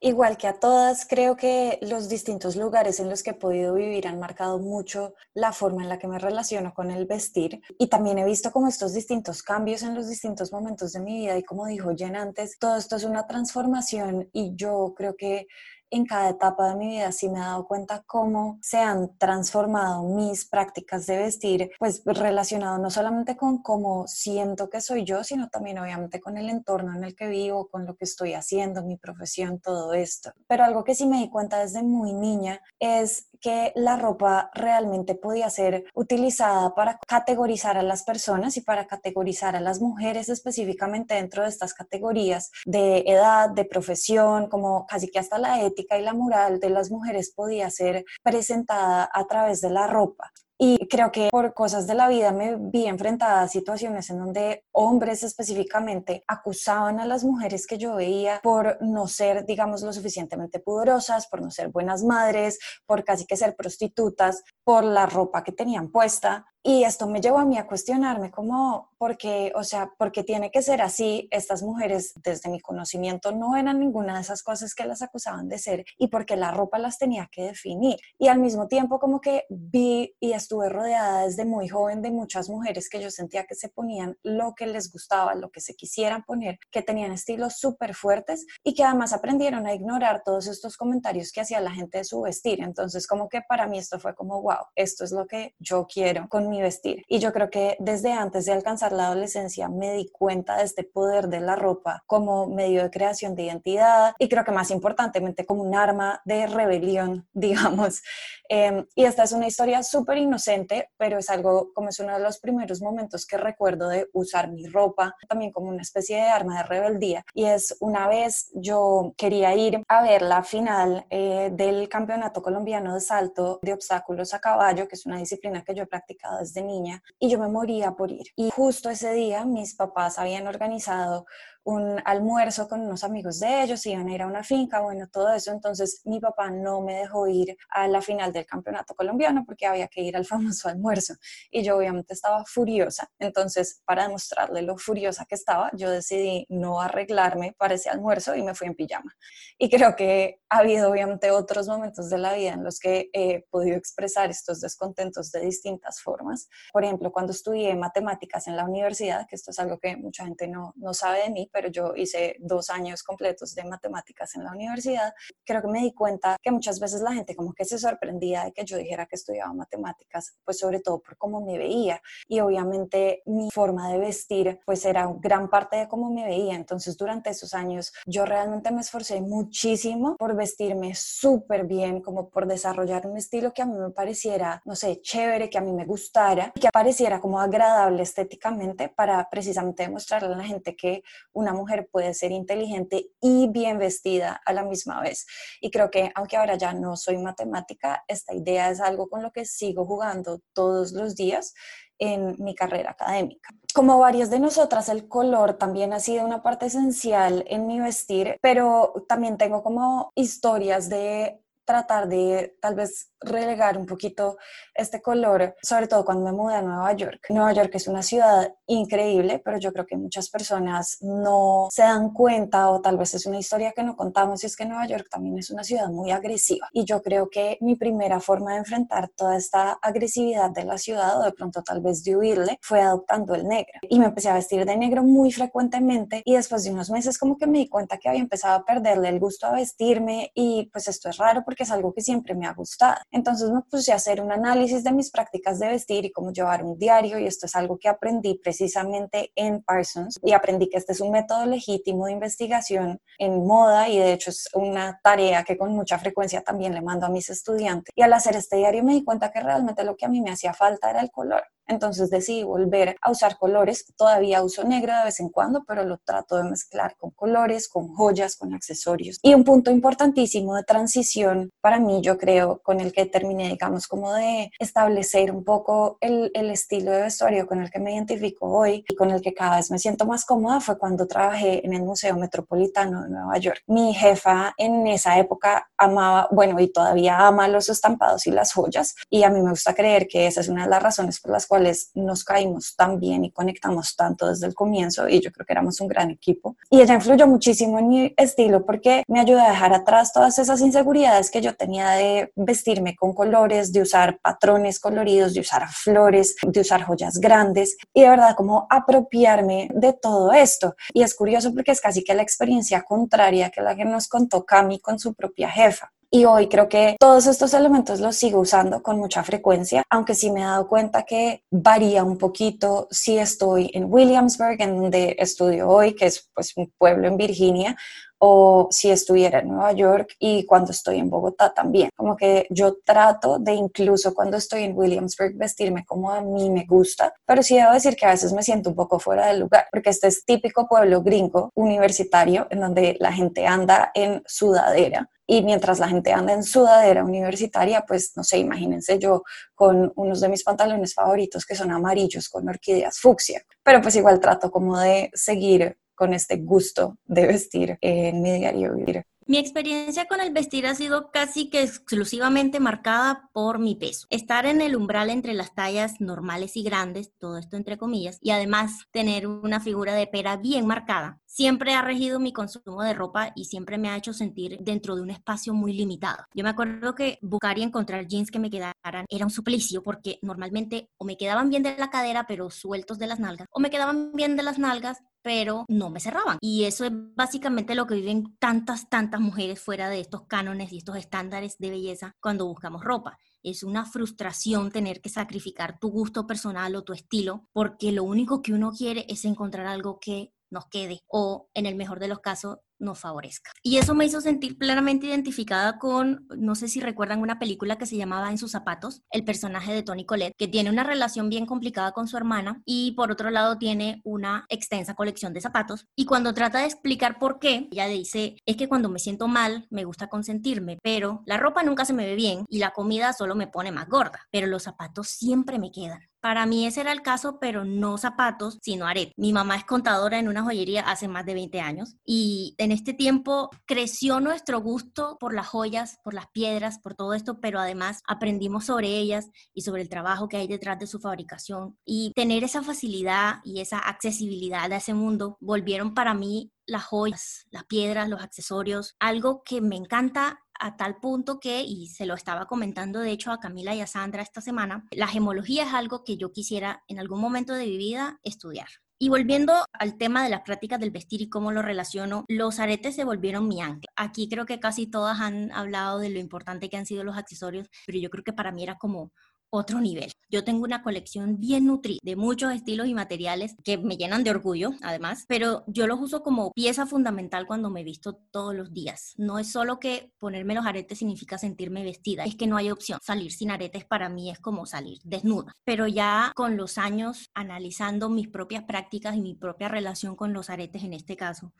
Igual 0.00 0.36
que 0.36 0.46
a 0.46 0.60
todas, 0.60 1.04
creo 1.06 1.36
que 1.36 1.80
los 1.82 2.08
distintos 2.08 2.54
lugares 2.54 3.00
en 3.00 3.10
los 3.10 3.24
que 3.24 3.30
he 3.30 3.34
podido 3.34 3.74
vivir 3.74 4.06
han 4.06 4.20
marcado 4.20 4.60
mucho 4.60 5.14
la 5.34 5.52
forma 5.52 5.82
en 5.82 5.88
la 5.88 5.98
que 5.98 6.06
me 6.06 6.20
relaciono 6.20 6.72
con 6.72 6.92
el 6.92 7.04
vestir. 7.04 7.60
Y 7.80 7.88
también 7.88 8.16
he 8.18 8.24
visto 8.24 8.52
como 8.52 8.68
estos 8.68 8.94
distintos 8.94 9.42
cambios 9.42 9.82
en 9.82 9.96
los 9.96 10.08
distintos 10.08 10.52
momentos 10.52 10.92
de 10.92 11.00
mi 11.00 11.16
vida 11.16 11.36
y 11.36 11.42
como 11.42 11.66
dijo 11.66 11.90
Jen 11.96 12.14
antes, 12.14 12.60
todo 12.60 12.76
esto 12.76 12.94
es 12.94 13.02
una 13.02 13.26
transformación 13.26 14.28
y 14.32 14.54
yo 14.54 14.94
creo 14.96 15.16
que 15.16 15.48
en 15.90 16.06
cada 16.06 16.30
etapa 16.30 16.68
de 16.68 16.76
mi 16.76 16.88
vida 16.88 17.12
sí 17.12 17.28
me 17.28 17.38
he 17.38 17.42
dado 17.42 17.66
cuenta 17.66 18.02
cómo 18.06 18.58
se 18.60 18.78
han 18.78 19.16
transformado 19.18 20.02
mis 20.02 20.44
prácticas 20.46 21.06
de 21.06 21.18
vestir, 21.18 21.70
pues 21.78 22.02
relacionado 22.04 22.78
no 22.78 22.90
solamente 22.90 23.36
con 23.36 23.62
cómo 23.62 24.06
siento 24.06 24.68
que 24.68 24.80
soy 24.80 25.04
yo, 25.04 25.24
sino 25.24 25.48
también 25.48 25.78
obviamente 25.78 26.20
con 26.20 26.36
el 26.36 26.48
entorno 26.48 26.94
en 26.96 27.04
el 27.04 27.14
que 27.14 27.28
vivo, 27.28 27.68
con 27.68 27.86
lo 27.86 27.96
que 27.96 28.04
estoy 28.04 28.34
haciendo, 28.34 28.82
mi 28.82 28.96
profesión, 28.96 29.60
todo 29.60 29.94
esto. 29.94 30.32
Pero 30.46 30.64
algo 30.64 30.84
que 30.84 30.94
sí 30.94 31.06
me 31.06 31.18
di 31.18 31.30
cuenta 31.30 31.58
desde 31.58 31.82
muy 31.82 32.12
niña 32.12 32.60
es 32.78 33.27
que 33.40 33.72
la 33.74 33.96
ropa 33.96 34.50
realmente 34.54 35.14
podía 35.14 35.50
ser 35.50 35.84
utilizada 35.94 36.74
para 36.74 36.98
categorizar 37.06 37.76
a 37.76 37.82
las 37.82 38.02
personas 38.02 38.56
y 38.56 38.60
para 38.60 38.86
categorizar 38.86 39.56
a 39.56 39.60
las 39.60 39.80
mujeres 39.80 40.28
específicamente 40.28 41.14
dentro 41.14 41.42
de 41.42 41.48
estas 41.48 41.74
categorías 41.74 42.50
de 42.64 43.04
edad, 43.06 43.50
de 43.50 43.64
profesión, 43.64 44.48
como 44.48 44.86
casi 44.86 45.10
que 45.10 45.18
hasta 45.18 45.38
la 45.38 45.62
ética 45.62 45.98
y 45.98 46.02
la 46.02 46.14
moral 46.14 46.60
de 46.60 46.70
las 46.70 46.90
mujeres 46.90 47.32
podía 47.34 47.70
ser 47.70 48.04
presentada 48.22 49.08
a 49.12 49.26
través 49.26 49.60
de 49.60 49.70
la 49.70 49.86
ropa. 49.86 50.32
Y 50.60 50.88
creo 50.88 51.12
que 51.12 51.28
por 51.30 51.54
cosas 51.54 51.86
de 51.86 51.94
la 51.94 52.08
vida 52.08 52.32
me 52.32 52.56
vi 52.56 52.86
enfrentada 52.86 53.42
a 53.42 53.48
situaciones 53.48 54.10
en 54.10 54.18
donde 54.18 54.64
hombres 54.72 55.22
específicamente 55.22 56.24
acusaban 56.26 56.98
a 56.98 57.06
las 57.06 57.22
mujeres 57.22 57.64
que 57.64 57.78
yo 57.78 57.94
veía 57.94 58.40
por 58.42 58.76
no 58.80 59.06
ser, 59.06 59.46
digamos, 59.46 59.82
lo 59.82 59.92
suficientemente 59.92 60.58
pudorosas, 60.58 61.28
por 61.28 61.42
no 61.42 61.52
ser 61.52 61.68
buenas 61.68 62.02
madres, 62.02 62.58
por 62.86 63.04
casi 63.04 63.24
que 63.24 63.36
ser 63.36 63.54
prostitutas, 63.54 64.42
por 64.64 64.82
la 64.82 65.06
ropa 65.06 65.44
que 65.44 65.52
tenían 65.52 65.92
puesta. 65.92 66.44
Y 66.62 66.84
esto 66.84 67.06
me 67.06 67.20
llevó 67.20 67.38
a 67.38 67.44
mí 67.44 67.56
a 67.56 67.66
cuestionarme 67.66 68.30
como, 68.30 68.90
¿por 68.98 69.16
qué? 69.16 69.52
O 69.54 69.62
sea, 69.62 69.92
¿por 69.96 70.10
qué 70.10 70.24
tiene 70.24 70.50
que 70.50 70.60
ser 70.60 70.82
así? 70.82 71.28
Estas 71.30 71.62
mujeres, 71.62 72.12
desde 72.22 72.50
mi 72.50 72.60
conocimiento, 72.60 73.32
no 73.32 73.56
eran 73.56 73.78
ninguna 73.78 74.16
de 74.16 74.22
esas 74.22 74.42
cosas 74.42 74.74
que 74.74 74.84
las 74.84 75.00
acusaban 75.00 75.48
de 75.48 75.58
ser 75.58 75.84
y 75.96 76.08
porque 76.08 76.36
la 76.36 76.50
ropa 76.50 76.78
las 76.78 76.98
tenía 76.98 77.28
que 77.30 77.44
definir. 77.44 77.98
Y 78.18 78.28
al 78.28 78.40
mismo 78.40 78.66
tiempo 78.66 78.98
como 78.98 79.20
que 79.20 79.44
vi 79.48 80.14
y 80.20 80.32
estuve 80.32 80.68
rodeada 80.68 81.26
desde 81.26 81.44
muy 81.44 81.68
joven 81.68 82.02
de 82.02 82.10
muchas 82.10 82.48
mujeres 82.48 82.88
que 82.88 83.00
yo 83.00 83.10
sentía 83.10 83.44
que 83.44 83.54
se 83.54 83.68
ponían 83.68 84.18
lo 84.22 84.54
que 84.54 84.66
les 84.66 84.90
gustaba, 84.90 85.34
lo 85.34 85.50
que 85.50 85.60
se 85.60 85.74
quisieran 85.74 86.24
poner, 86.24 86.58
que 86.70 86.82
tenían 86.82 87.12
estilos 87.12 87.56
súper 87.58 87.94
fuertes 87.94 88.46
y 88.64 88.74
que 88.74 88.82
además 88.82 89.12
aprendieron 89.12 89.66
a 89.66 89.74
ignorar 89.74 90.22
todos 90.24 90.48
estos 90.48 90.76
comentarios 90.76 91.30
que 91.30 91.40
hacía 91.40 91.60
la 91.60 91.70
gente 91.70 91.98
de 91.98 92.04
su 92.04 92.20
vestir. 92.22 92.60
Entonces 92.62 93.06
como 93.06 93.28
que 93.28 93.42
para 93.42 93.66
mí 93.68 93.78
esto 93.78 94.00
fue 94.00 94.14
como, 94.14 94.42
wow, 94.42 94.66
esto 94.74 95.04
es 95.04 95.12
lo 95.12 95.26
que 95.26 95.54
yo 95.58 95.86
quiero 95.86 96.28
mi 96.48 96.60
vestir. 96.60 97.04
Y 97.08 97.18
yo 97.18 97.32
creo 97.32 97.50
que 97.50 97.76
desde 97.78 98.12
antes 98.12 98.46
de 98.46 98.52
alcanzar 98.52 98.92
la 98.92 99.06
adolescencia 99.06 99.68
me 99.68 99.92
di 99.94 100.08
cuenta 100.10 100.56
de 100.56 100.64
este 100.64 100.84
poder 100.84 101.28
de 101.28 101.40
la 101.40 101.56
ropa 101.56 102.02
como 102.06 102.46
medio 102.46 102.82
de 102.82 102.90
creación 102.90 103.34
de 103.34 103.44
identidad 103.44 104.14
y 104.18 104.28
creo 104.28 104.44
que 104.44 104.52
más 104.52 104.70
importantemente 104.70 105.46
como 105.46 105.62
un 105.62 105.74
arma 105.74 106.20
de 106.24 106.46
rebelión, 106.46 107.28
digamos. 107.32 108.02
Em, 108.48 108.86
y 108.94 109.04
esta 109.04 109.24
es 109.24 109.32
una 109.32 109.46
historia 109.46 109.82
súper 109.82 110.18
inocente, 110.18 110.90
pero 110.96 111.18
es 111.18 111.28
algo 111.30 111.72
como 111.74 111.90
es 111.90 112.00
uno 112.00 112.14
de 112.14 112.20
los 112.20 112.38
primeros 112.38 112.80
momentos 112.80 113.26
que 113.26 113.36
recuerdo 113.36 113.88
de 113.88 114.08
usar 114.12 114.50
mi 114.50 114.66
ropa 114.66 115.14
también 115.28 115.52
como 115.52 115.68
una 115.68 115.82
especie 115.82 116.16
de 116.16 116.28
arma 116.28 116.58
de 116.58 116.62
rebeldía. 116.64 117.24
Y 117.34 117.44
es 117.44 117.76
una 117.80 118.08
vez 118.08 118.50
yo 118.54 119.12
quería 119.16 119.54
ir 119.54 119.82
a 119.88 120.02
ver 120.02 120.22
la 120.22 120.42
final 120.42 121.06
eh, 121.10 121.50
del 121.52 121.88
campeonato 121.88 122.42
colombiano 122.42 122.94
de 122.94 123.00
salto 123.00 123.58
de 123.62 123.72
obstáculos 123.72 124.34
a 124.34 124.40
caballo, 124.40 124.88
que 124.88 124.94
es 124.94 125.06
una 125.06 125.18
disciplina 125.18 125.62
que 125.62 125.74
yo 125.74 125.82
he 125.82 125.86
practicado 125.86 126.37
desde 126.38 126.62
niña, 126.62 127.02
y 127.18 127.30
yo 127.30 127.38
me 127.38 127.48
moría 127.48 127.92
por 127.92 128.10
ir. 128.10 128.26
Y 128.36 128.50
justo 128.50 128.90
ese 128.90 129.12
día 129.12 129.44
mis 129.44 129.74
papás 129.74 130.18
habían 130.18 130.46
organizado 130.46 131.26
un 131.68 132.00
almuerzo 132.06 132.66
con 132.66 132.80
unos 132.80 133.04
amigos 133.04 133.40
de 133.40 133.62
ellos, 133.62 133.84
iban 133.84 134.08
a 134.08 134.14
ir 134.14 134.22
a 134.22 134.26
una 134.26 134.42
finca, 134.42 134.80
bueno, 134.80 135.06
todo 135.12 135.30
eso. 135.34 135.52
Entonces 135.52 136.00
mi 136.06 136.18
papá 136.18 136.48
no 136.48 136.80
me 136.80 136.94
dejó 136.94 137.28
ir 137.28 137.58
a 137.68 137.86
la 137.86 138.00
final 138.00 138.32
del 138.32 138.46
campeonato 138.46 138.94
colombiano 138.94 139.44
porque 139.44 139.66
había 139.66 139.86
que 139.86 140.00
ir 140.00 140.16
al 140.16 140.24
famoso 140.24 140.70
almuerzo. 140.70 141.16
Y 141.50 141.62
yo 141.62 141.76
obviamente 141.76 142.14
estaba 142.14 142.42
furiosa. 142.46 143.10
Entonces, 143.18 143.82
para 143.84 144.04
demostrarle 144.04 144.62
lo 144.62 144.78
furiosa 144.78 145.26
que 145.26 145.34
estaba, 145.34 145.70
yo 145.74 145.90
decidí 145.90 146.46
no 146.48 146.80
arreglarme 146.80 147.54
para 147.58 147.74
ese 147.74 147.90
almuerzo 147.90 148.34
y 148.34 148.42
me 148.42 148.54
fui 148.54 148.68
en 148.68 148.74
pijama. 148.74 149.14
Y 149.58 149.68
creo 149.68 149.94
que 149.94 150.40
ha 150.48 150.60
habido 150.60 150.90
obviamente 150.90 151.30
otros 151.30 151.68
momentos 151.68 152.08
de 152.08 152.16
la 152.16 152.32
vida 152.32 152.54
en 152.54 152.64
los 152.64 152.78
que 152.78 153.10
he 153.12 153.42
podido 153.50 153.76
expresar 153.76 154.30
estos 154.30 154.62
descontentos 154.62 155.30
de 155.32 155.40
distintas 155.40 156.00
formas. 156.00 156.48
Por 156.72 156.84
ejemplo, 156.84 157.12
cuando 157.12 157.32
estudié 157.32 157.76
matemáticas 157.76 158.46
en 158.46 158.56
la 158.56 158.64
universidad, 158.64 159.26
que 159.28 159.36
esto 159.36 159.50
es 159.50 159.58
algo 159.58 159.78
que 159.78 159.98
mucha 159.98 160.24
gente 160.24 160.48
no, 160.48 160.72
no 160.76 160.94
sabe 160.94 161.24
de 161.24 161.30
mí, 161.30 161.50
pero 161.58 161.72
yo 161.72 161.92
hice 161.96 162.36
dos 162.38 162.70
años 162.70 163.02
completos 163.02 163.52
de 163.56 163.64
matemáticas 163.64 164.36
en 164.36 164.44
la 164.44 164.52
universidad, 164.52 165.12
creo 165.44 165.60
que 165.60 165.66
me 165.66 165.80
di 165.80 165.92
cuenta 165.92 166.36
que 166.40 166.52
muchas 166.52 166.78
veces 166.78 167.00
la 167.00 167.12
gente 167.12 167.34
como 167.34 167.52
que 167.52 167.64
se 167.64 167.80
sorprendía 167.80 168.44
de 168.44 168.52
que 168.52 168.64
yo 168.64 168.76
dijera 168.76 169.06
que 169.06 169.16
estudiaba 169.16 169.52
matemáticas, 169.52 170.36
pues 170.44 170.60
sobre 170.60 170.78
todo 170.78 171.00
por 171.00 171.16
cómo 171.16 171.40
me 171.40 171.58
veía. 171.58 172.00
Y 172.28 172.38
obviamente 172.38 173.24
mi 173.26 173.50
forma 173.50 173.90
de 173.90 173.98
vestir 173.98 174.60
pues 174.64 174.84
era 174.84 175.12
gran 175.18 175.50
parte 175.50 175.78
de 175.78 175.88
cómo 175.88 176.12
me 176.12 176.24
veía, 176.26 176.54
entonces 176.54 176.96
durante 176.96 177.30
esos 177.30 177.54
años 177.54 177.92
yo 178.06 178.24
realmente 178.24 178.70
me 178.70 178.82
esforcé 178.82 179.20
muchísimo 179.20 180.14
por 180.16 180.36
vestirme 180.36 180.94
súper 180.94 181.66
bien, 181.66 182.00
como 182.02 182.30
por 182.30 182.46
desarrollar 182.46 183.04
un 183.08 183.16
estilo 183.16 183.52
que 183.52 183.62
a 183.62 183.66
mí 183.66 183.76
me 183.76 183.90
pareciera, 183.90 184.62
no 184.64 184.76
sé, 184.76 185.00
chévere, 185.00 185.50
que 185.50 185.58
a 185.58 185.62
mí 185.62 185.72
me 185.72 185.86
gustara, 185.86 186.52
que 186.52 186.68
pareciera 186.72 187.20
como 187.20 187.40
agradable 187.40 188.04
estéticamente 188.04 188.90
para 188.90 189.28
precisamente 189.28 189.82
demostrarle 189.82 190.34
a 190.34 190.36
la 190.36 190.44
gente 190.44 190.76
que 190.76 191.02
una 191.38 191.54
mujer 191.54 191.88
puede 191.90 192.14
ser 192.14 192.32
inteligente 192.32 193.10
y 193.20 193.48
bien 193.48 193.78
vestida 193.78 194.40
a 194.44 194.52
la 194.52 194.64
misma 194.64 195.00
vez. 195.00 195.24
Y 195.60 195.70
creo 195.70 195.88
que 195.88 196.10
aunque 196.16 196.36
ahora 196.36 196.56
ya 196.56 196.72
no 196.72 196.96
soy 196.96 197.16
matemática, 197.18 198.02
esta 198.08 198.34
idea 198.34 198.70
es 198.70 198.80
algo 198.80 199.08
con 199.08 199.22
lo 199.22 199.30
que 199.30 199.44
sigo 199.44 199.86
jugando 199.86 200.40
todos 200.52 200.90
los 200.92 201.14
días 201.14 201.54
en 201.98 202.34
mi 202.38 202.56
carrera 202.56 202.90
académica. 202.90 203.50
Como 203.72 203.98
varias 203.98 204.30
de 204.30 204.40
nosotras, 204.40 204.88
el 204.88 205.06
color 205.06 205.54
también 205.54 205.92
ha 205.92 206.00
sido 206.00 206.24
una 206.24 206.42
parte 206.42 206.66
esencial 206.66 207.44
en 207.48 207.68
mi 207.68 207.78
vestir, 207.78 208.36
pero 208.40 209.04
también 209.08 209.36
tengo 209.36 209.62
como 209.62 210.10
historias 210.16 210.88
de 210.88 211.40
tratar 211.68 212.08
de 212.08 212.56
tal 212.62 212.74
vez 212.74 213.12
relegar 213.20 213.76
un 213.76 213.84
poquito 213.84 214.38
este 214.74 215.02
color, 215.02 215.54
sobre 215.60 215.86
todo 215.86 216.02
cuando 216.02 216.24
me 216.24 216.32
mudé 216.32 216.54
a 216.54 216.62
Nueva 216.62 216.94
York. 216.94 217.26
Nueva 217.28 217.52
York 217.52 217.72
es 217.74 217.88
una 217.88 218.02
ciudad 218.02 218.54
increíble, 218.66 219.42
pero 219.44 219.58
yo 219.58 219.70
creo 219.70 219.84
que 219.84 219.98
muchas 219.98 220.30
personas 220.30 220.96
no 221.02 221.68
se 221.70 221.82
dan 221.82 222.14
cuenta 222.14 222.70
o 222.70 222.80
tal 222.80 222.96
vez 222.96 223.12
es 223.12 223.26
una 223.26 223.38
historia 223.38 223.72
que 223.72 223.82
no 223.82 223.96
contamos 223.96 224.42
y 224.42 224.46
es 224.46 224.56
que 224.56 224.64
Nueva 224.64 224.86
York 224.86 225.08
también 225.10 225.36
es 225.36 225.50
una 225.50 225.62
ciudad 225.62 225.88
muy 225.88 226.10
agresiva. 226.10 226.68
Y 226.72 226.86
yo 226.86 227.02
creo 227.02 227.28
que 227.28 227.58
mi 227.60 227.76
primera 227.76 228.18
forma 228.18 228.52
de 228.52 228.60
enfrentar 228.60 229.10
toda 229.10 229.36
esta 229.36 229.72
agresividad 229.82 230.50
de 230.50 230.64
la 230.64 230.78
ciudad 230.78 231.20
o 231.20 231.24
de 231.24 231.32
pronto 231.32 231.62
tal 231.62 231.82
vez 231.82 232.02
de 232.02 232.16
huirle 232.16 232.58
fue 232.62 232.80
adoptando 232.80 233.34
el 233.34 233.46
negro. 233.46 233.78
Y 233.82 233.98
me 233.98 234.06
empecé 234.06 234.30
a 234.30 234.34
vestir 234.34 234.64
de 234.64 234.76
negro 234.78 235.02
muy 235.02 235.32
frecuentemente 235.32 236.22
y 236.24 236.34
después 236.34 236.64
de 236.64 236.70
unos 236.70 236.88
meses 236.88 237.18
como 237.18 237.36
que 237.36 237.46
me 237.46 237.58
di 237.58 237.68
cuenta 237.68 237.98
que 237.98 238.08
había 238.08 238.22
empezado 238.22 238.54
a 238.54 238.64
perderle 238.64 239.10
el 239.10 239.20
gusto 239.20 239.46
a 239.46 239.52
vestirme 239.52 240.30
y 240.34 240.70
pues 240.72 240.88
esto 240.88 241.10
es 241.10 241.18
raro 241.18 241.42
porque 241.44 241.57
que 241.58 241.64
es 241.64 241.70
algo 241.72 241.92
que 241.92 242.00
siempre 242.00 242.34
me 242.36 242.46
ha 242.46 242.54
gustado. 242.54 242.96
Entonces 243.10 243.50
me 243.50 243.60
puse 243.62 243.92
a 243.92 243.96
hacer 243.96 244.20
un 244.20 244.30
análisis 244.30 244.84
de 244.84 244.92
mis 244.92 245.10
prácticas 245.10 245.58
de 245.58 245.68
vestir 245.68 246.04
y 246.04 246.12
cómo 246.12 246.32
llevar 246.32 246.64
un 246.64 246.78
diario 246.78 247.18
y 247.18 247.26
esto 247.26 247.46
es 247.46 247.56
algo 247.56 247.76
que 247.78 247.88
aprendí 247.88 248.38
precisamente 248.38 249.32
en 249.34 249.62
Parsons 249.62 250.18
y 250.22 250.32
aprendí 250.32 250.70
que 250.70 250.78
este 250.78 250.92
es 250.92 251.00
un 251.00 251.10
método 251.10 251.44
legítimo 251.46 252.06
de 252.06 252.12
investigación 252.12 253.00
en 253.18 253.44
moda 253.44 253.88
y 253.88 253.98
de 253.98 254.12
hecho 254.12 254.30
es 254.30 254.48
una 254.54 255.00
tarea 255.02 255.42
que 255.42 255.58
con 255.58 255.72
mucha 255.72 255.98
frecuencia 255.98 256.42
también 256.42 256.72
le 256.72 256.80
mando 256.80 257.06
a 257.06 257.10
mis 257.10 257.28
estudiantes. 257.28 257.92
Y 257.96 258.02
al 258.02 258.12
hacer 258.12 258.36
este 258.36 258.56
diario 258.56 258.84
me 258.84 258.94
di 258.94 259.04
cuenta 259.04 259.32
que 259.32 259.40
realmente 259.40 259.82
lo 259.82 259.96
que 259.96 260.06
a 260.06 260.08
mí 260.08 260.20
me 260.20 260.30
hacía 260.30 260.54
falta 260.54 260.90
era 260.90 261.00
el 261.00 261.10
color. 261.10 261.42
Entonces 261.68 262.10
decidí 262.10 262.42
volver 262.42 262.96
a 263.00 263.10
usar 263.10 263.38
colores. 263.38 263.84
Todavía 263.96 264.42
uso 264.42 264.64
negro 264.64 264.96
de 264.96 265.04
vez 265.04 265.20
en 265.20 265.28
cuando, 265.28 265.64
pero 265.66 265.84
lo 265.84 265.98
trato 265.98 266.36
de 266.36 266.44
mezclar 266.44 266.96
con 266.96 267.10
colores, 267.10 267.68
con 267.68 267.94
joyas, 267.94 268.36
con 268.36 268.54
accesorios. 268.54 269.18
Y 269.22 269.34
un 269.34 269.44
punto 269.44 269.70
importantísimo 269.70 270.56
de 270.56 270.64
transición 270.64 271.50
para 271.60 271.78
mí, 271.78 272.00
yo 272.02 272.18
creo, 272.18 272.60
con 272.62 272.80
el 272.80 272.92
que 272.92 273.06
terminé, 273.06 273.48
digamos, 273.48 273.86
como 273.86 274.12
de 274.14 274.50
establecer 274.58 275.30
un 275.30 275.44
poco 275.44 275.98
el, 276.00 276.30
el 276.34 276.50
estilo 276.50 276.90
de 276.90 277.02
vestuario 277.02 277.46
con 277.46 277.60
el 277.60 277.70
que 277.70 277.78
me 277.78 277.94
identifico 277.94 278.46
hoy 278.46 278.84
y 278.88 278.94
con 278.94 279.10
el 279.10 279.20
que 279.20 279.34
cada 279.34 279.56
vez 279.56 279.70
me 279.70 279.78
siento 279.78 280.06
más 280.06 280.24
cómoda 280.24 280.60
fue 280.60 280.78
cuando 280.78 281.06
trabajé 281.06 281.64
en 281.64 281.74
el 281.74 281.82
Museo 281.82 282.16
Metropolitano 282.16 283.02
de 283.02 283.10
Nueva 283.10 283.38
York. 283.38 283.62
Mi 283.66 283.94
jefa 283.94 284.54
en 284.56 284.86
esa 284.86 285.18
época 285.18 285.68
amaba, 285.76 286.28
bueno, 286.30 286.58
y 286.60 286.68
todavía 286.68 287.26
ama 287.26 287.48
los 287.48 287.68
estampados 287.68 288.26
y 288.26 288.30
las 288.30 288.52
joyas. 288.52 288.94
Y 289.10 289.22
a 289.22 289.30
mí 289.30 289.40
me 289.40 289.50
gusta 289.50 289.74
creer 289.74 290.08
que 290.08 290.26
esa 290.26 290.40
es 290.40 290.48
una 290.48 290.64
de 290.64 290.70
las 290.70 290.82
razones 290.82 291.20
por 291.20 291.32
las 291.32 291.46
nos 291.94 292.24
caímos 292.24 292.74
tan 292.76 292.98
bien 292.98 293.24
y 293.24 293.30
conectamos 293.30 293.96
tanto 293.96 294.28
desde 294.28 294.46
el 294.46 294.54
comienzo 294.54 295.08
y 295.08 295.20
yo 295.20 295.30
creo 295.32 295.46
que 295.46 295.52
éramos 295.52 295.80
un 295.80 295.88
gran 295.88 296.10
equipo. 296.10 296.56
Y 296.70 296.80
ella 296.80 296.94
influyó 296.94 297.26
muchísimo 297.26 297.78
en 297.78 297.88
mi 297.88 298.14
estilo 298.16 298.64
porque 298.64 299.04
me 299.08 299.20
ayudó 299.20 299.40
a 299.40 299.50
dejar 299.50 299.74
atrás 299.74 300.12
todas 300.12 300.38
esas 300.38 300.60
inseguridades 300.60 301.30
que 301.30 301.40
yo 301.40 301.54
tenía 301.54 301.90
de 301.90 302.32
vestirme 302.36 302.96
con 302.96 303.14
colores, 303.14 303.72
de 303.72 303.82
usar 303.82 304.18
patrones 304.20 304.80
coloridos, 304.80 305.34
de 305.34 305.40
usar 305.40 305.68
flores, 305.68 306.36
de 306.42 306.60
usar 306.60 306.82
joyas 306.82 307.18
grandes 307.18 307.76
y 307.94 308.02
de 308.02 308.08
verdad 308.08 308.34
como 308.36 308.66
apropiarme 308.70 309.68
de 309.74 309.92
todo 309.92 310.32
esto. 310.32 310.74
Y 310.92 311.02
es 311.02 311.14
curioso 311.14 311.52
porque 311.52 311.72
es 311.72 311.80
casi 311.80 312.04
que 312.04 312.14
la 312.14 312.22
experiencia 312.22 312.82
contraria 312.82 313.50
que 313.50 313.62
la 313.62 313.76
que 313.76 313.84
nos 313.84 314.08
contó 314.08 314.44
Cami 314.44 314.80
con 314.80 314.98
su 314.98 315.14
propia 315.14 315.50
jefa. 315.50 315.92
Y 316.10 316.24
hoy 316.24 316.48
creo 316.48 316.70
que 316.70 316.96
todos 316.98 317.26
estos 317.26 317.52
elementos 317.52 318.00
los 318.00 318.16
sigo 318.16 318.40
usando 318.40 318.82
con 318.82 318.96
mucha 318.98 319.22
frecuencia, 319.22 319.82
aunque 319.90 320.14
sí 320.14 320.30
me 320.30 320.40
he 320.40 320.44
dado 320.44 320.66
cuenta 320.66 321.02
que 321.02 321.42
varía 321.50 322.02
un 322.02 322.16
poquito 322.16 322.88
si 322.90 323.18
estoy 323.18 323.70
en 323.74 323.92
Williamsburg, 323.92 324.56
en 324.58 324.80
donde 324.80 325.16
estudio 325.18 325.68
hoy, 325.68 325.94
que 325.94 326.06
es 326.06 326.30
pues 326.34 326.56
un 326.56 326.72
pueblo 326.78 327.08
en 327.08 327.18
Virginia, 327.18 327.76
o 328.18 328.68
si 328.70 328.90
estuviera 328.90 329.40
en 329.40 329.48
Nueva 329.48 329.72
York 329.72 330.14
y 330.18 330.44
cuando 330.44 330.72
estoy 330.72 330.98
en 330.98 331.10
Bogotá 331.10 331.52
también. 331.54 331.90
Como 331.96 332.16
que 332.16 332.46
yo 332.50 332.76
trato 332.84 333.38
de 333.38 333.52
incluso 333.54 334.14
cuando 334.14 334.36
estoy 334.36 334.64
en 334.64 334.76
Williamsburg 334.76 335.34
vestirme 335.36 335.84
como 335.84 336.10
a 336.10 336.20
mí 336.20 336.50
me 336.50 336.64
gusta, 336.66 337.14
pero 337.24 337.42
sí 337.42 337.56
debo 337.56 337.72
decir 337.72 337.96
que 337.96 338.06
a 338.06 338.10
veces 338.10 338.32
me 338.32 338.42
siento 338.42 338.70
un 338.70 338.76
poco 338.76 338.98
fuera 338.98 339.26
del 339.26 339.40
lugar, 339.40 339.66
porque 339.70 339.90
este 339.90 340.08
es 340.08 340.24
típico 340.24 340.66
pueblo 340.68 341.02
gringo 341.02 341.50
universitario 341.54 342.46
en 342.50 342.60
donde 342.60 342.96
la 343.00 343.12
gente 343.12 343.46
anda 343.46 343.90
en 343.94 344.22
sudadera 344.26 345.08
y 345.30 345.42
mientras 345.42 345.78
la 345.78 345.88
gente 345.88 346.12
anda 346.12 346.32
en 346.32 346.42
sudadera 346.42 347.04
universitaria, 347.04 347.84
pues 347.86 348.12
no 348.16 348.24
sé, 348.24 348.38
imagínense 348.38 348.98
yo 348.98 349.22
con 349.54 349.92
unos 349.94 350.22
de 350.22 350.30
mis 350.30 350.42
pantalones 350.42 350.94
favoritos 350.94 351.44
que 351.44 351.54
son 351.54 351.70
amarillos 351.70 352.30
con 352.30 352.48
orquídeas 352.48 352.98
fucsia, 352.98 353.42
pero 353.62 353.82
pues 353.82 353.94
igual 353.96 354.20
trato 354.20 354.50
como 354.50 354.78
de 354.78 355.10
seguir 355.12 355.76
con 355.98 356.14
este 356.14 356.36
gusto 356.36 356.96
de 357.06 357.26
vestir 357.26 357.76
en 357.80 358.22
mi 358.22 358.38
diario 358.38 358.74
vivir. 358.74 359.04
Mi 359.30 359.36
experiencia 359.36 360.06
con 360.06 360.22
el 360.22 360.32
vestir 360.32 360.66
ha 360.66 360.74
sido 360.74 361.10
casi 361.10 361.50
que 361.50 361.62
exclusivamente 361.62 362.60
marcada 362.60 363.28
por 363.34 363.58
mi 363.58 363.74
peso. 363.74 364.06
Estar 364.08 364.46
en 364.46 364.62
el 364.62 364.74
umbral 364.74 365.10
entre 365.10 365.34
las 365.34 365.54
tallas 365.54 366.00
normales 366.00 366.56
y 366.56 366.62
grandes, 366.62 367.12
todo 367.18 367.36
esto 367.36 367.58
entre 367.58 367.76
comillas, 367.76 368.18
y 368.22 368.30
además 368.30 368.86
tener 368.90 369.26
una 369.26 369.60
figura 369.60 369.92
de 369.92 370.06
pera 370.06 370.38
bien 370.38 370.66
marcada, 370.66 371.20
siempre 371.26 371.74
ha 371.74 371.82
regido 371.82 372.18
mi 372.20 372.32
consumo 372.32 372.82
de 372.82 372.94
ropa 372.94 373.32
y 373.36 373.44
siempre 373.44 373.76
me 373.76 373.90
ha 373.90 373.98
hecho 373.98 374.14
sentir 374.14 374.60
dentro 374.62 374.96
de 374.96 375.02
un 375.02 375.10
espacio 375.10 375.52
muy 375.52 375.74
limitado. 375.74 376.24
Yo 376.32 376.42
me 376.42 376.48
acuerdo 376.48 376.94
que 376.94 377.18
buscar 377.20 377.58
y 377.58 377.64
encontrar 377.64 378.06
jeans 378.06 378.30
que 378.30 378.38
me 378.38 378.48
quedaran 378.48 379.04
era 379.10 379.26
un 379.26 379.30
suplicio 379.30 379.82
porque 379.82 380.18
normalmente 380.22 380.88
o 380.96 381.04
me 381.04 381.18
quedaban 381.18 381.50
bien 381.50 381.62
de 381.62 381.76
la 381.76 381.90
cadera 381.90 382.26
pero 382.26 382.48
sueltos 382.48 382.98
de 382.98 383.08
las 383.08 383.20
nalgas, 383.20 383.46
o 383.50 383.60
me 383.60 383.68
quedaban 383.68 384.12
bien 384.14 384.36
de 384.36 384.42
las 384.42 384.58
nalgas 384.58 385.02
pero 385.28 385.66
no 385.68 385.90
me 385.90 386.00
cerraban. 386.00 386.38
Y 386.40 386.64
eso 386.64 386.86
es 386.86 386.92
básicamente 387.14 387.74
lo 387.74 387.86
que 387.86 387.96
viven 387.96 388.34
tantas, 388.38 388.88
tantas 388.88 389.20
mujeres 389.20 389.60
fuera 389.60 389.90
de 389.90 390.00
estos 390.00 390.22
cánones 390.22 390.72
y 390.72 390.78
estos 390.78 390.96
estándares 390.96 391.58
de 391.58 391.68
belleza 391.68 392.16
cuando 392.18 392.46
buscamos 392.46 392.82
ropa. 392.82 393.18
es 393.42 393.62
una 393.62 393.84
frustración 393.84 394.70
tener 394.70 395.02
que 395.02 395.10
sacrificar 395.10 395.78
tu 395.78 395.90
gusto 395.90 396.26
personal 396.26 396.74
o 396.76 396.82
tu 396.82 396.94
estilo, 396.94 397.46
porque 397.52 397.92
lo 397.92 398.04
único 398.04 398.40
que 398.40 398.54
uno 398.54 398.72
quiere 398.72 399.04
es 399.10 399.26
encontrar 399.26 399.66
algo 399.66 399.98
que 400.00 400.32
nos 400.50 400.66
quede 400.66 401.00
o 401.08 401.48
en 401.54 401.66
el 401.66 401.76
mejor 401.76 402.00
de 402.00 402.08
los 402.08 402.20
casos 402.20 402.58
nos 402.78 403.00
favorezca. 403.00 403.50
Y 403.62 403.78
eso 403.78 403.94
me 403.94 404.04
hizo 404.04 404.20
sentir 404.20 404.56
plenamente 404.56 405.06
identificada 405.06 405.78
con, 405.78 406.26
no 406.36 406.54
sé 406.54 406.68
si 406.68 406.80
recuerdan 406.80 407.20
una 407.20 407.38
película 407.38 407.76
que 407.76 407.86
se 407.86 407.96
llamaba 407.96 408.30
En 408.30 408.38
sus 408.38 408.52
zapatos, 408.52 409.02
el 409.10 409.24
personaje 409.24 409.72
de 409.72 409.82
Tony 409.82 410.04
Colette, 410.04 410.34
que 410.36 410.48
tiene 410.48 410.70
una 410.70 410.84
relación 410.84 411.28
bien 411.28 411.46
complicada 411.46 411.92
con 411.92 412.08
su 412.08 412.16
hermana 412.16 412.62
y 412.64 412.92
por 412.92 413.10
otro 413.10 413.30
lado 413.30 413.58
tiene 413.58 414.00
una 414.04 414.46
extensa 414.48 414.94
colección 414.94 415.32
de 415.32 415.40
zapatos. 415.40 415.86
Y 415.96 416.06
cuando 416.06 416.34
trata 416.34 416.60
de 416.60 416.66
explicar 416.66 417.18
por 417.18 417.38
qué, 417.38 417.68
ella 417.70 417.86
dice, 417.86 418.36
es 418.46 418.56
que 418.56 418.68
cuando 418.68 418.88
me 418.88 418.98
siento 418.98 419.28
mal 419.28 419.66
me 419.70 419.84
gusta 419.84 420.08
consentirme, 420.08 420.78
pero 420.82 421.22
la 421.26 421.36
ropa 421.36 421.62
nunca 421.62 421.84
se 421.84 421.92
me 421.92 422.06
ve 422.06 422.14
bien 422.14 422.44
y 422.48 422.58
la 422.58 422.70
comida 422.70 423.12
solo 423.12 423.34
me 423.34 423.48
pone 423.48 423.72
más 423.72 423.88
gorda, 423.88 424.26
pero 424.30 424.46
los 424.46 424.62
zapatos 424.62 425.08
siempre 425.08 425.58
me 425.58 425.70
quedan. 425.70 426.00
Para 426.20 426.46
mí 426.46 426.66
ese 426.66 426.80
era 426.80 426.92
el 426.92 427.02
caso, 427.02 427.38
pero 427.40 427.64
no 427.64 427.96
zapatos, 427.96 428.58
sino 428.62 428.86
aretes. 428.86 429.14
Mi 429.16 429.32
mamá 429.32 429.56
es 429.56 429.64
contadora 429.64 430.18
en 430.18 430.28
una 430.28 430.42
joyería 430.42 430.82
hace 430.82 431.06
más 431.06 431.24
de 431.24 431.34
20 431.34 431.60
años 431.60 431.96
y 432.04 432.54
en 432.58 432.72
este 432.72 432.92
tiempo 432.92 433.50
creció 433.66 434.20
nuestro 434.20 434.60
gusto 434.60 435.16
por 435.20 435.32
las 435.32 435.46
joyas, 435.46 435.98
por 436.02 436.14
las 436.14 436.26
piedras, 436.32 436.80
por 436.80 436.94
todo 436.94 437.14
esto, 437.14 437.40
pero 437.40 437.60
además 437.60 438.02
aprendimos 438.06 438.66
sobre 438.66 438.88
ellas 438.88 439.30
y 439.54 439.62
sobre 439.62 439.82
el 439.82 439.88
trabajo 439.88 440.28
que 440.28 440.36
hay 440.36 440.48
detrás 440.48 440.78
de 440.78 440.86
su 440.86 440.98
fabricación. 440.98 441.76
Y 441.84 442.12
tener 442.14 442.42
esa 442.42 442.62
facilidad 442.62 443.36
y 443.44 443.60
esa 443.60 443.78
accesibilidad 443.78 444.72
a 444.72 444.76
ese 444.76 444.94
mundo 444.94 445.36
volvieron 445.40 445.94
para 445.94 446.14
mí 446.14 446.50
las 446.68 446.84
joyas, 446.84 447.46
las 447.50 447.64
piedras, 447.64 448.08
los 448.08 448.22
accesorios, 448.22 448.94
algo 449.00 449.42
que 449.42 449.60
me 449.60 449.76
encanta 449.76 450.40
a 450.60 450.76
tal 450.76 450.98
punto 451.00 451.40
que, 451.40 451.62
y 451.62 451.88
se 451.88 452.06
lo 452.06 452.14
estaba 452.14 452.46
comentando 452.46 453.00
de 453.00 453.10
hecho 453.10 453.32
a 453.32 453.40
Camila 453.40 453.74
y 453.74 453.80
a 453.80 453.86
Sandra 453.86 454.22
esta 454.22 454.40
semana, 454.40 454.86
la 454.90 455.08
gemología 455.08 455.64
es 455.64 455.74
algo 455.74 456.04
que 456.04 456.16
yo 456.16 456.32
quisiera 456.32 456.82
en 456.88 456.98
algún 456.98 457.20
momento 457.20 457.54
de 457.54 457.64
mi 457.64 457.78
vida 457.78 458.20
estudiar. 458.22 458.68
Y 459.00 459.10
volviendo 459.10 459.52
al 459.72 459.96
tema 459.96 460.24
de 460.24 460.30
las 460.30 460.42
prácticas 460.42 460.80
del 460.80 460.90
vestir 460.90 461.22
y 461.22 461.28
cómo 461.28 461.52
lo 461.52 461.62
relaciono, 461.62 462.24
los 462.26 462.58
aretes 462.58 462.96
se 462.96 463.04
volvieron 463.04 463.46
mi 463.46 463.62
ancla. 463.62 463.88
Aquí 463.94 464.28
creo 464.28 464.44
que 464.44 464.58
casi 464.58 464.88
todas 464.88 465.20
han 465.20 465.52
hablado 465.52 466.00
de 466.00 466.10
lo 466.10 466.18
importante 466.18 466.68
que 466.68 466.76
han 466.76 466.86
sido 466.86 467.04
los 467.04 467.16
accesorios, 467.16 467.68
pero 467.86 467.98
yo 467.98 468.10
creo 468.10 468.24
que 468.24 468.32
para 468.32 468.50
mí 468.50 468.64
era 468.64 468.76
como 468.76 469.12
otro 469.50 469.80
nivel. 469.80 470.10
Yo 470.30 470.44
tengo 470.44 470.64
una 470.64 470.82
colección 470.82 471.40
bien 471.40 471.66
nutrida 471.66 472.00
de 472.02 472.16
muchos 472.16 472.52
estilos 472.52 472.86
y 472.86 472.94
materiales 472.94 473.54
que 473.64 473.78
me 473.78 473.96
llenan 473.96 474.24
de 474.24 474.30
orgullo, 474.30 474.72
además, 474.82 475.24
pero 475.26 475.64
yo 475.66 475.86
los 475.86 476.00
uso 476.00 476.22
como 476.22 476.52
pieza 476.52 476.84
fundamental 476.86 477.46
cuando 477.46 477.70
me 477.70 477.82
visto 477.82 478.20
todos 478.30 478.54
los 478.54 478.72
días. 478.74 479.14
No 479.16 479.38
es 479.38 479.50
solo 479.50 479.80
que 479.80 480.12
ponerme 480.18 480.54
los 480.54 480.66
aretes 480.66 480.98
significa 480.98 481.38
sentirme 481.38 481.82
vestida, 481.82 482.24
es 482.24 482.36
que 482.36 482.46
no 482.46 482.58
hay 482.58 482.70
opción. 482.70 482.98
Salir 483.02 483.32
sin 483.32 483.50
aretes 483.50 483.86
para 483.86 484.10
mí 484.10 484.30
es 484.30 484.38
como 484.38 484.66
salir 484.66 484.98
desnuda. 485.02 485.54
Pero 485.64 485.86
ya 485.86 486.32
con 486.34 486.56
los 486.58 486.76
años, 486.76 487.30
analizando 487.34 488.10
mis 488.10 488.28
propias 488.28 488.64
prácticas 488.64 489.16
y 489.16 489.22
mi 489.22 489.34
propia 489.34 489.68
relación 489.68 490.14
con 490.14 490.34
los 490.34 490.50
aretes 490.50 490.82
en 490.82 490.92
este 490.92 491.16
caso, 491.16 491.54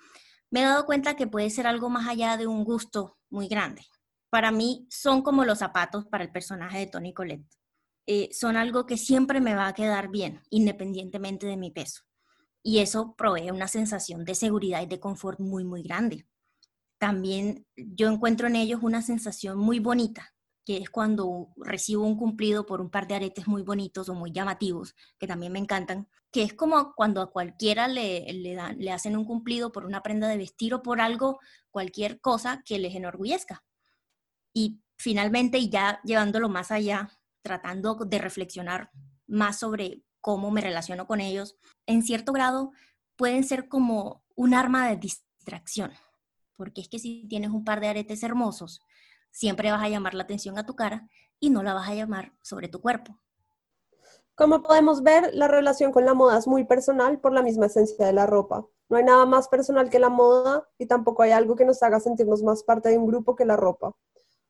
me 0.51 0.61
he 0.61 0.65
dado 0.65 0.85
cuenta 0.85 1.17
que 1.17 1.27
puede 1.27 1.49
ser 1.49 1.67
algo 1.67 1.89
más 1.89 2.07
allá 2.07 2.37
de 2.37 2.47
un 2.47 2.65
gusto 2.65 3.17
muy 3.31 3.49
grande. 3.49 3.83
Para 4.31 4.51
mí 4.51 4.87
son 4.91 5.23
como 5.23 5.47
los 5.47 5.59
zapatos 5.59 6.05
para 6.07 6.25
el 6.25 6.31
personaje 6.31 6.79
de 6.79 6.87
Tony 6.87 7.15
Colette 7.15 7.47
eh, 8.11 8.31
son 8.33 8.57
algo 8.57 8.87
que 8.87 8.97
siempre 8.97 9.39
me 9.39 9.55
va 9.55 9.69
a 9.69 9.75
quedar 9.75 10.09
bien, 10.09 10.41
independientemente 10.49 11.47
de 11.47 11.59
mi 11.59 11.71
peso. 11.71 12.05
Y 12.63 12.79
eso 12.79 13.15
provee 13.19 13.51
una 13.51 13.69
sensación 13.69 14.25
de 14.25 14.35
seguridad 14.35 14.81
y 14.81 14.87
de 14.87 14.99
confort 14.99 15.39
muy, 15.41 15.63
muy 15.63 15.83
grande. 15.83 16.27
También 16.97 17.67
yo 17.77 18.09
encuentro 18.09 18.47
en 18.47 18.57
ellos 18.57 18.81
una 18.83 19.03
sensación 19.03 19.59
muy 19.59 19.79
bonita, 19.79 20.33
que 20.65 20.79
es 20.79 20.89
cuando 20.89 21.49
recibo 21.57 22.05
un 22.05 22.17
cumplido 22.17 22.65
por 22.65 22.81
un 22.81 22.89
par 22.89 23.09
de 23.09 23.17
aretes 23.17 23.47
muy 23.47 23.61
bonitos 23.61 24.09
o 24.09 24.15
muy 24.15 24.33
llamativos, 24.33 24.95
que 25.19 25.27
también 25.27 25.53
me 25.53 25.59
encantan, 25.59 26.09
que 26.33 26.43
es 26.43 26.55
como 26.55 26.95
cuando 26.95 27.21
a 27.21 27.31
cualquiera 27.31 27.89
le, 27.89 28.33
le, 28.33 28.55
dan, 28.55 28.79
le 28.79 28.91
hacen 28.91 29.19
un 29.19 29.27
cumplido 29.27 29.71
por 29.71 29.85
una 29.85 30.03
prenda 30.03 30.29
de 30.29 30.39
vestir 30.39 30.73
o 30.73 30.81
por 30.83 31.03
algo, 31.03 31.41
cualquier 31.71 32.23
cosa 32.23 32.63
que 32.65 32.79
les 32.79 32.95
enorgullezca. 32.95 33.63
Y 34.55 34.81
finalmente, 34.97 35.59
y 35.59 35.69
ya 35.69 36.01
llevándolo 36.05 36.49
más 36.49 36.71
allá, 36.71 37.18
tratando 37.49 37.95
de 37.95 38.19
reflexionar 38.19 38.91
más 39.27 39.59
sobre 39.59 40.03
cómo 40.21 40.51
me 40.51 40.61
relaciono 40.61 41.07
con 41.07 41.21
ellos, 41.23 41.57
en 41.87 42.03
cierto 42.03 42.35
grado 42.35 42.73
pueden 43.17 43.43
ser 43.43 43.69
como 43.69 44.23
un 44.37 44.53
arma 44.53 44.87
de 44.87 44.97
distracción, 44.97 45.93
porque 46.57 46.83
es 46.83 46.91
que 46.91 46.99
si 46.99 47.27
tienes 47.27 47.51
un 47.51 47.65
par 47.65 47.81
de 47.81 47.89
aretes 47.89 48.23
hermosos, 48.23 48.83
siempre 49.31 49.71
vas 49.71 49.83
a 49.83 49.89
llamar 49.89 50.13
la 50.13 50.25
atención 50.25 50.59
a 50.59 50.67
tu 50.67 50.77
cara 50.77 51.09
y 51.41 51.49
no 51.49 51.63
la 51.63 51.73
vas 51.73 51.89
a 51.89 51.95
llamar 51.95 52.35
sobre 52.43 52.69
tu 52.69 52.83
cuerpo. 52.83 53.19
Como 54.35 54.63
podemos 54.63 55.03
ver, 55.03 55.31
la 55.33 55.49
relación 55.49 55.91
con 55.91 56.05
la 56.05 56.13
moda 56.13 56.37
es 56.37 56.47
muy 56.47 56.65
personal 56.65 57.19
por 57.19 57.33
la 57.33 57.43
misma 57.43 57.67
esencia 57.67 58.05
de 58.05 58.13
la 58.13 58.27
ropa. 58.27 58.67
No 58.91 58.99
hay 58.99 59.05
nada 59.05 59.25
más 59.25 59.49
personal 59.49 59.89
que 59.89 59.99
la 59.99 60.11
moda 60.11 60.69
y 60.77 60.85
tampoco 60.85 61.23
hay 61.23 61.31
algo 61.31 61.57
que 61.57 61.65
nos 61.65 61.83
haga 61.83 62.01
sentirnos 62.01 62.43
más 62.43 62.63
parte 62.63 62.91
de 62.91 62.99
un 62.99 63.07
grupo 63.07 63.35
que 63.35 63.47
la 63.47 63.57
ropa. 63.57 63.97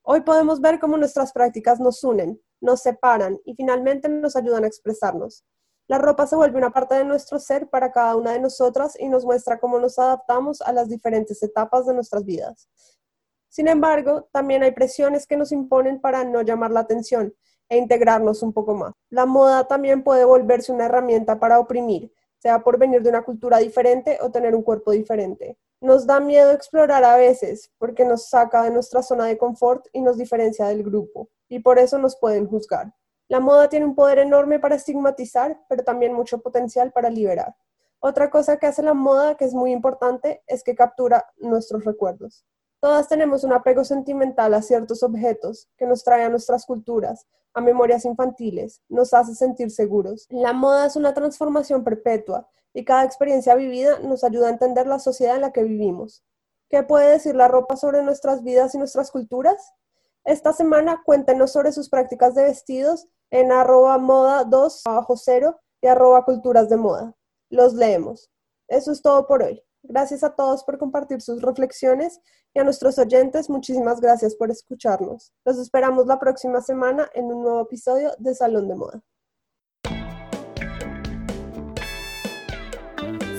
Hoy 0.03 0.23
podemos 0.23 0.61
ver 0.61 0.81
cómo 0.81 0.97
nuestras 0.97 1.33
prácticas 1.33 1.79
nos 1.79 2.03
unen, 2.03 2.41
nos 2.61 2.83
separan 2.83 3.39
y 3.45 3.55
finalmente 3.55 4.09
nos 4.09 4.37
ayudan 4.37 4.65
a 4.65 4.67
expresarnos. 4.67 5.45
La 5.89 5.99
ropa 5.99 6.27
se 6.27 6.37
vuelve 6.37 6.59
una 6.59 6.71
parte 6.71 6.97
de 6.97 7.05
nuestro 7.05 7.39
ser 7.39 7.71
para 7.71 7.93
cada 7.93 8.15
una 8.17 8.33
de 8.33 8.41
nosotras 8.41 8.95
y 8.99 9.09
nos 9.09 9.25
muestra 9.25 9.59
cómo 9.59 9.79
nos 9.79 9.99
adaptamos 9.99 10.61
a 10.61 10.73
las 10.73 10.89
diferentes 10.89 11.43
etapas 11.43 11.87
de 11.87 11.95
nuestras 11.95 12.25
vidas. 12.25 12.69
Sin 13.49 13.69
embargo, 13.69 14.29
también 14.31 14.63
hay 14.63 14.73
presiones 14.73 15.27
que 15.27 15.39
nos 15.39 15.51
imponen 15.51 16.01
para 16.01 16.25
no 16.25 16.43
llamar 16.43 16.71
la 16.71 16.81
atención 16.81 17.35
e 17.71 17.79
integrarnos 17.79 18.43
un 18.43 18.53
poco 18.53 18.75
más. 18.75 18.93
La 19.09 19.25
moda 19.25 19.67
también 19.67 20.03
puede 20.03 20.25
volverse 20.25 20.73
una 20.73 20.87
herramienta 20.87 21.41
para 21.41 21.59
oprimir, 21.59 22.13
sea 22.39 22.63
por 22.63 22.79
venir 22.79 23.03
de 23.03 23.11
una 23.11 23.23
cultura 23.23 23.59
diferente 23.59 24.19
o 24.21 24.31
tener 24.31 24.55
un 24.55 24.63
cuerpo 24.63 24.93
diferente. 24.93 25.59
Nos 25.81 26.07
da 26.07 26.21
miedo 26.21 26.53
explorar 26.53 27.05
a 27.05 27.17
veces 27.17 27.71
porque 27.79 28.05
nos 28.05 28.29
saca 28.29 28.63
de 28.63 28.71
nuestra 28.71 29.03
zona 29.03 29.27
de 29.27 29.39
confort 29.39 29.87
y 29.93 30.01
nos 30.01 30.19
diferencia 30.19 30.67
del 30.67 30.83
grupo, 30.83 31.29
y 31.49 31.61
por 31.61 31.79
eso 31.79 31.99
nos 31.99 32.17
pueden 32.17 32.47
juzgar. 32.47 32.93
La 33.29 33.41
moda 33.41 33.69
tiene 33.69 33.87
un 33.87 33.95
poder 33.95 34.19
enorme 34.19 34.59
para 34.59 34.75
estigmatizar, 34.75 35.61
pero 35.69 35.85
también 35.85 36.15
mucho 36.15 36.41
potencial 36.41 36.93
para 36.93 37.11
liberar. 37.11 37.55
Otra 38.01 38.31
cosa 38.31 38.57
que 38.57 38.67
hace 38.67 38.83
la 38.83 38.95
moda, 38.95 39.37
que 39.37 39.45
es 39.45 39.55
muy 39.55 39.73
importante, 39.73 40.43
es 40.47 40.63
que 40.63 40.75
captura 40.75 41.27
nuestros 41.37 41.85
recuerdos. 41.85 42.47
Todas 42.81 43.09
tenemos 43.09 43.43
un 43.43 43.53
apego 43.53 43.85
sentimental 43.85 44.55
a 44.55 44.63
ciertos 44.63 45.03
objetos 45.03 45.69
que 45.77 45.87
nos 45.87 46.05
trae 46.05 46.23
a 46.23 46.29
nuestras 46.29 46.65
culturas, 46.65 47.27
a 47.53 47.61
memorias 47.61 48.05
infantiles, 48.05 48.83
nos 48.89 49.13
hace 49.15 49.35
sentir 49.35 49.73
seguros. 49.73 50.27
La 50.31 50.53
moda 50.53 50.87
es 50.87 50.95
una 50.95 51.13
transformación 51.13 51.83
perpetua 51.83 52.49
y 52.73 52.85
cada 52.85 53.03
experiencia 53.03 53.57
vivida 53.57 53.99
nos 53.99 54.23
ayuda 54.23 54.47
a 54.47 54.53
entender 54.53 54.87
la 54.87 55.01
sociedad 55.01 55.35
en 55.35 55.43
la 55.43 55.53
que 55.53 55.65
vivimos. 55.65 56.23
¿Qué 56.69 56.85
puede 56.85 57.11
decir 57.11 57.35
la 57.35 57.49
ropa 57.49 57.77
sobre 57.77 58.03
nuestras 58.05 58.45
vidas 58.45 58.75
y 58.77 58.79
nuestras 58.79 59.11
culturas? 59.11 59.73
Esta 60.25 60.53
semana 60.53 61.03
cuéntenos 61.05 61.51
sobre 61.51 61.73
sus 61.73 61.89
prácticas 61.89 62.35
de 62.37 62.45
vestidos 62.45 63.09
en 63.31 63.51
arroba 63.51 63.99
moda 63.99 64.45
2 64.45 64.83
bajo 64.85 65.17
cero 65.17 65.59
y 65.81 65.89
arroba 65.89 66.25
culturas 66.25 66.69
de 66.69 66.77
moda. 66.77 67.17
Los 67.51 67.75
leemos. 67.75 68.31
Eso 68.69 68.93
es 68.93 69.03
todo 69.03 69.27
por 69.27 69.43
hoy. 69.43 69.65
Gracias 69.89 70.23
a 70.23 70.37
todos 70.37 70.65
por 70.65 70.77
compartir 70.77 71.23
sus 71.23 71.41
reflexiones 71.41 72.21
y 72.53 72.61
a 72.61 72.65
nuestros 72.65 72.99
oyentes, 72.99 73.49
muchísimas 73.49 74.03
gracias 74.03 74.35
por 74.35 74.51
escucharnos. 74.51 75.33
Los 75.47 75.59
esperamos 75.59 76.07
la 76.07 76.19
próxima 76.21 76.61
semana 76.61 77.09
en 77.15 77.25
un 77.25 77.43
nuevo 77.43 77.63
episodio 77.63 78.13
de 78.19 78.35
Salón 78.35 78.69
de 78.69 78.75
Moda. 78.75 79.03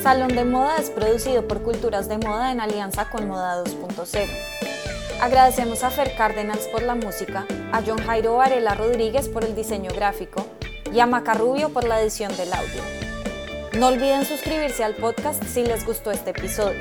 Salón 0.02 0.30
de 0.30 0.44
Moda 0.44 0.78
es 0.78 0.90
producido 0.90 1.48
por 1.48 1.62
Culturas 1.62 2.10
de 2.10 2.18
Moda 2.18 2.52
en 2.52 2.62
alianza 2.62 3.08
con 3.12 3.28
Moda 3.28 3.64
2.0. 3.64 4.28
Agradecemos 5.22 5.84
a 5.84 5.92
Fer 5.92 6.16
Cárdenas 6.18 6.68
por 6.72 6.82
la 6.82 6.96
música, 6.96 7.46
a 7.72 7.84
John 7.86 8.00
Jairo 8.00 8.38
Varela 8.38 8.74
Rodríguez 8.74 9.30
por 9.30 9.44
el 9.44 9.54
diseño 9.54 9.92
gráfico 9.94 10.44
y 10.92 11.00
a 11.00 11.06
Maca 11.06 11.36
Rubio 11.36 11.70
por 11.70 11.84
la 11.84 12.02
edición 12.02 12.36
del 12.38 12.52
audio. 12.54 13.09
No 13.78 13.88
olviden 13.88 14.26
suscribirse 14.26 14.84
al 14.84 14.96
podcast 14.96 15.44
si 15.44 15.64
les 15.64 15.86
gustó 15.86 16.10
este 16.10 16.32
episodio. 16.32 16.80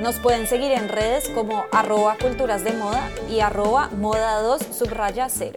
Nos 0.00 0.18
pueden 0.18 0.46
seguir 0.46 0.72
en 0.72 0.88
redes 0.88 1.28
como 1.28 1.66
arroba 1.70 2.16
culturas 2.16 2.64
de 2.64 2.72
moda 2.72 3.10
y 3.28 3.40
arroba 3.40 3.90
moda 3.90 4.40
2 4.40 4.62
subraya 4.72 5.28
0. 5.28 5.52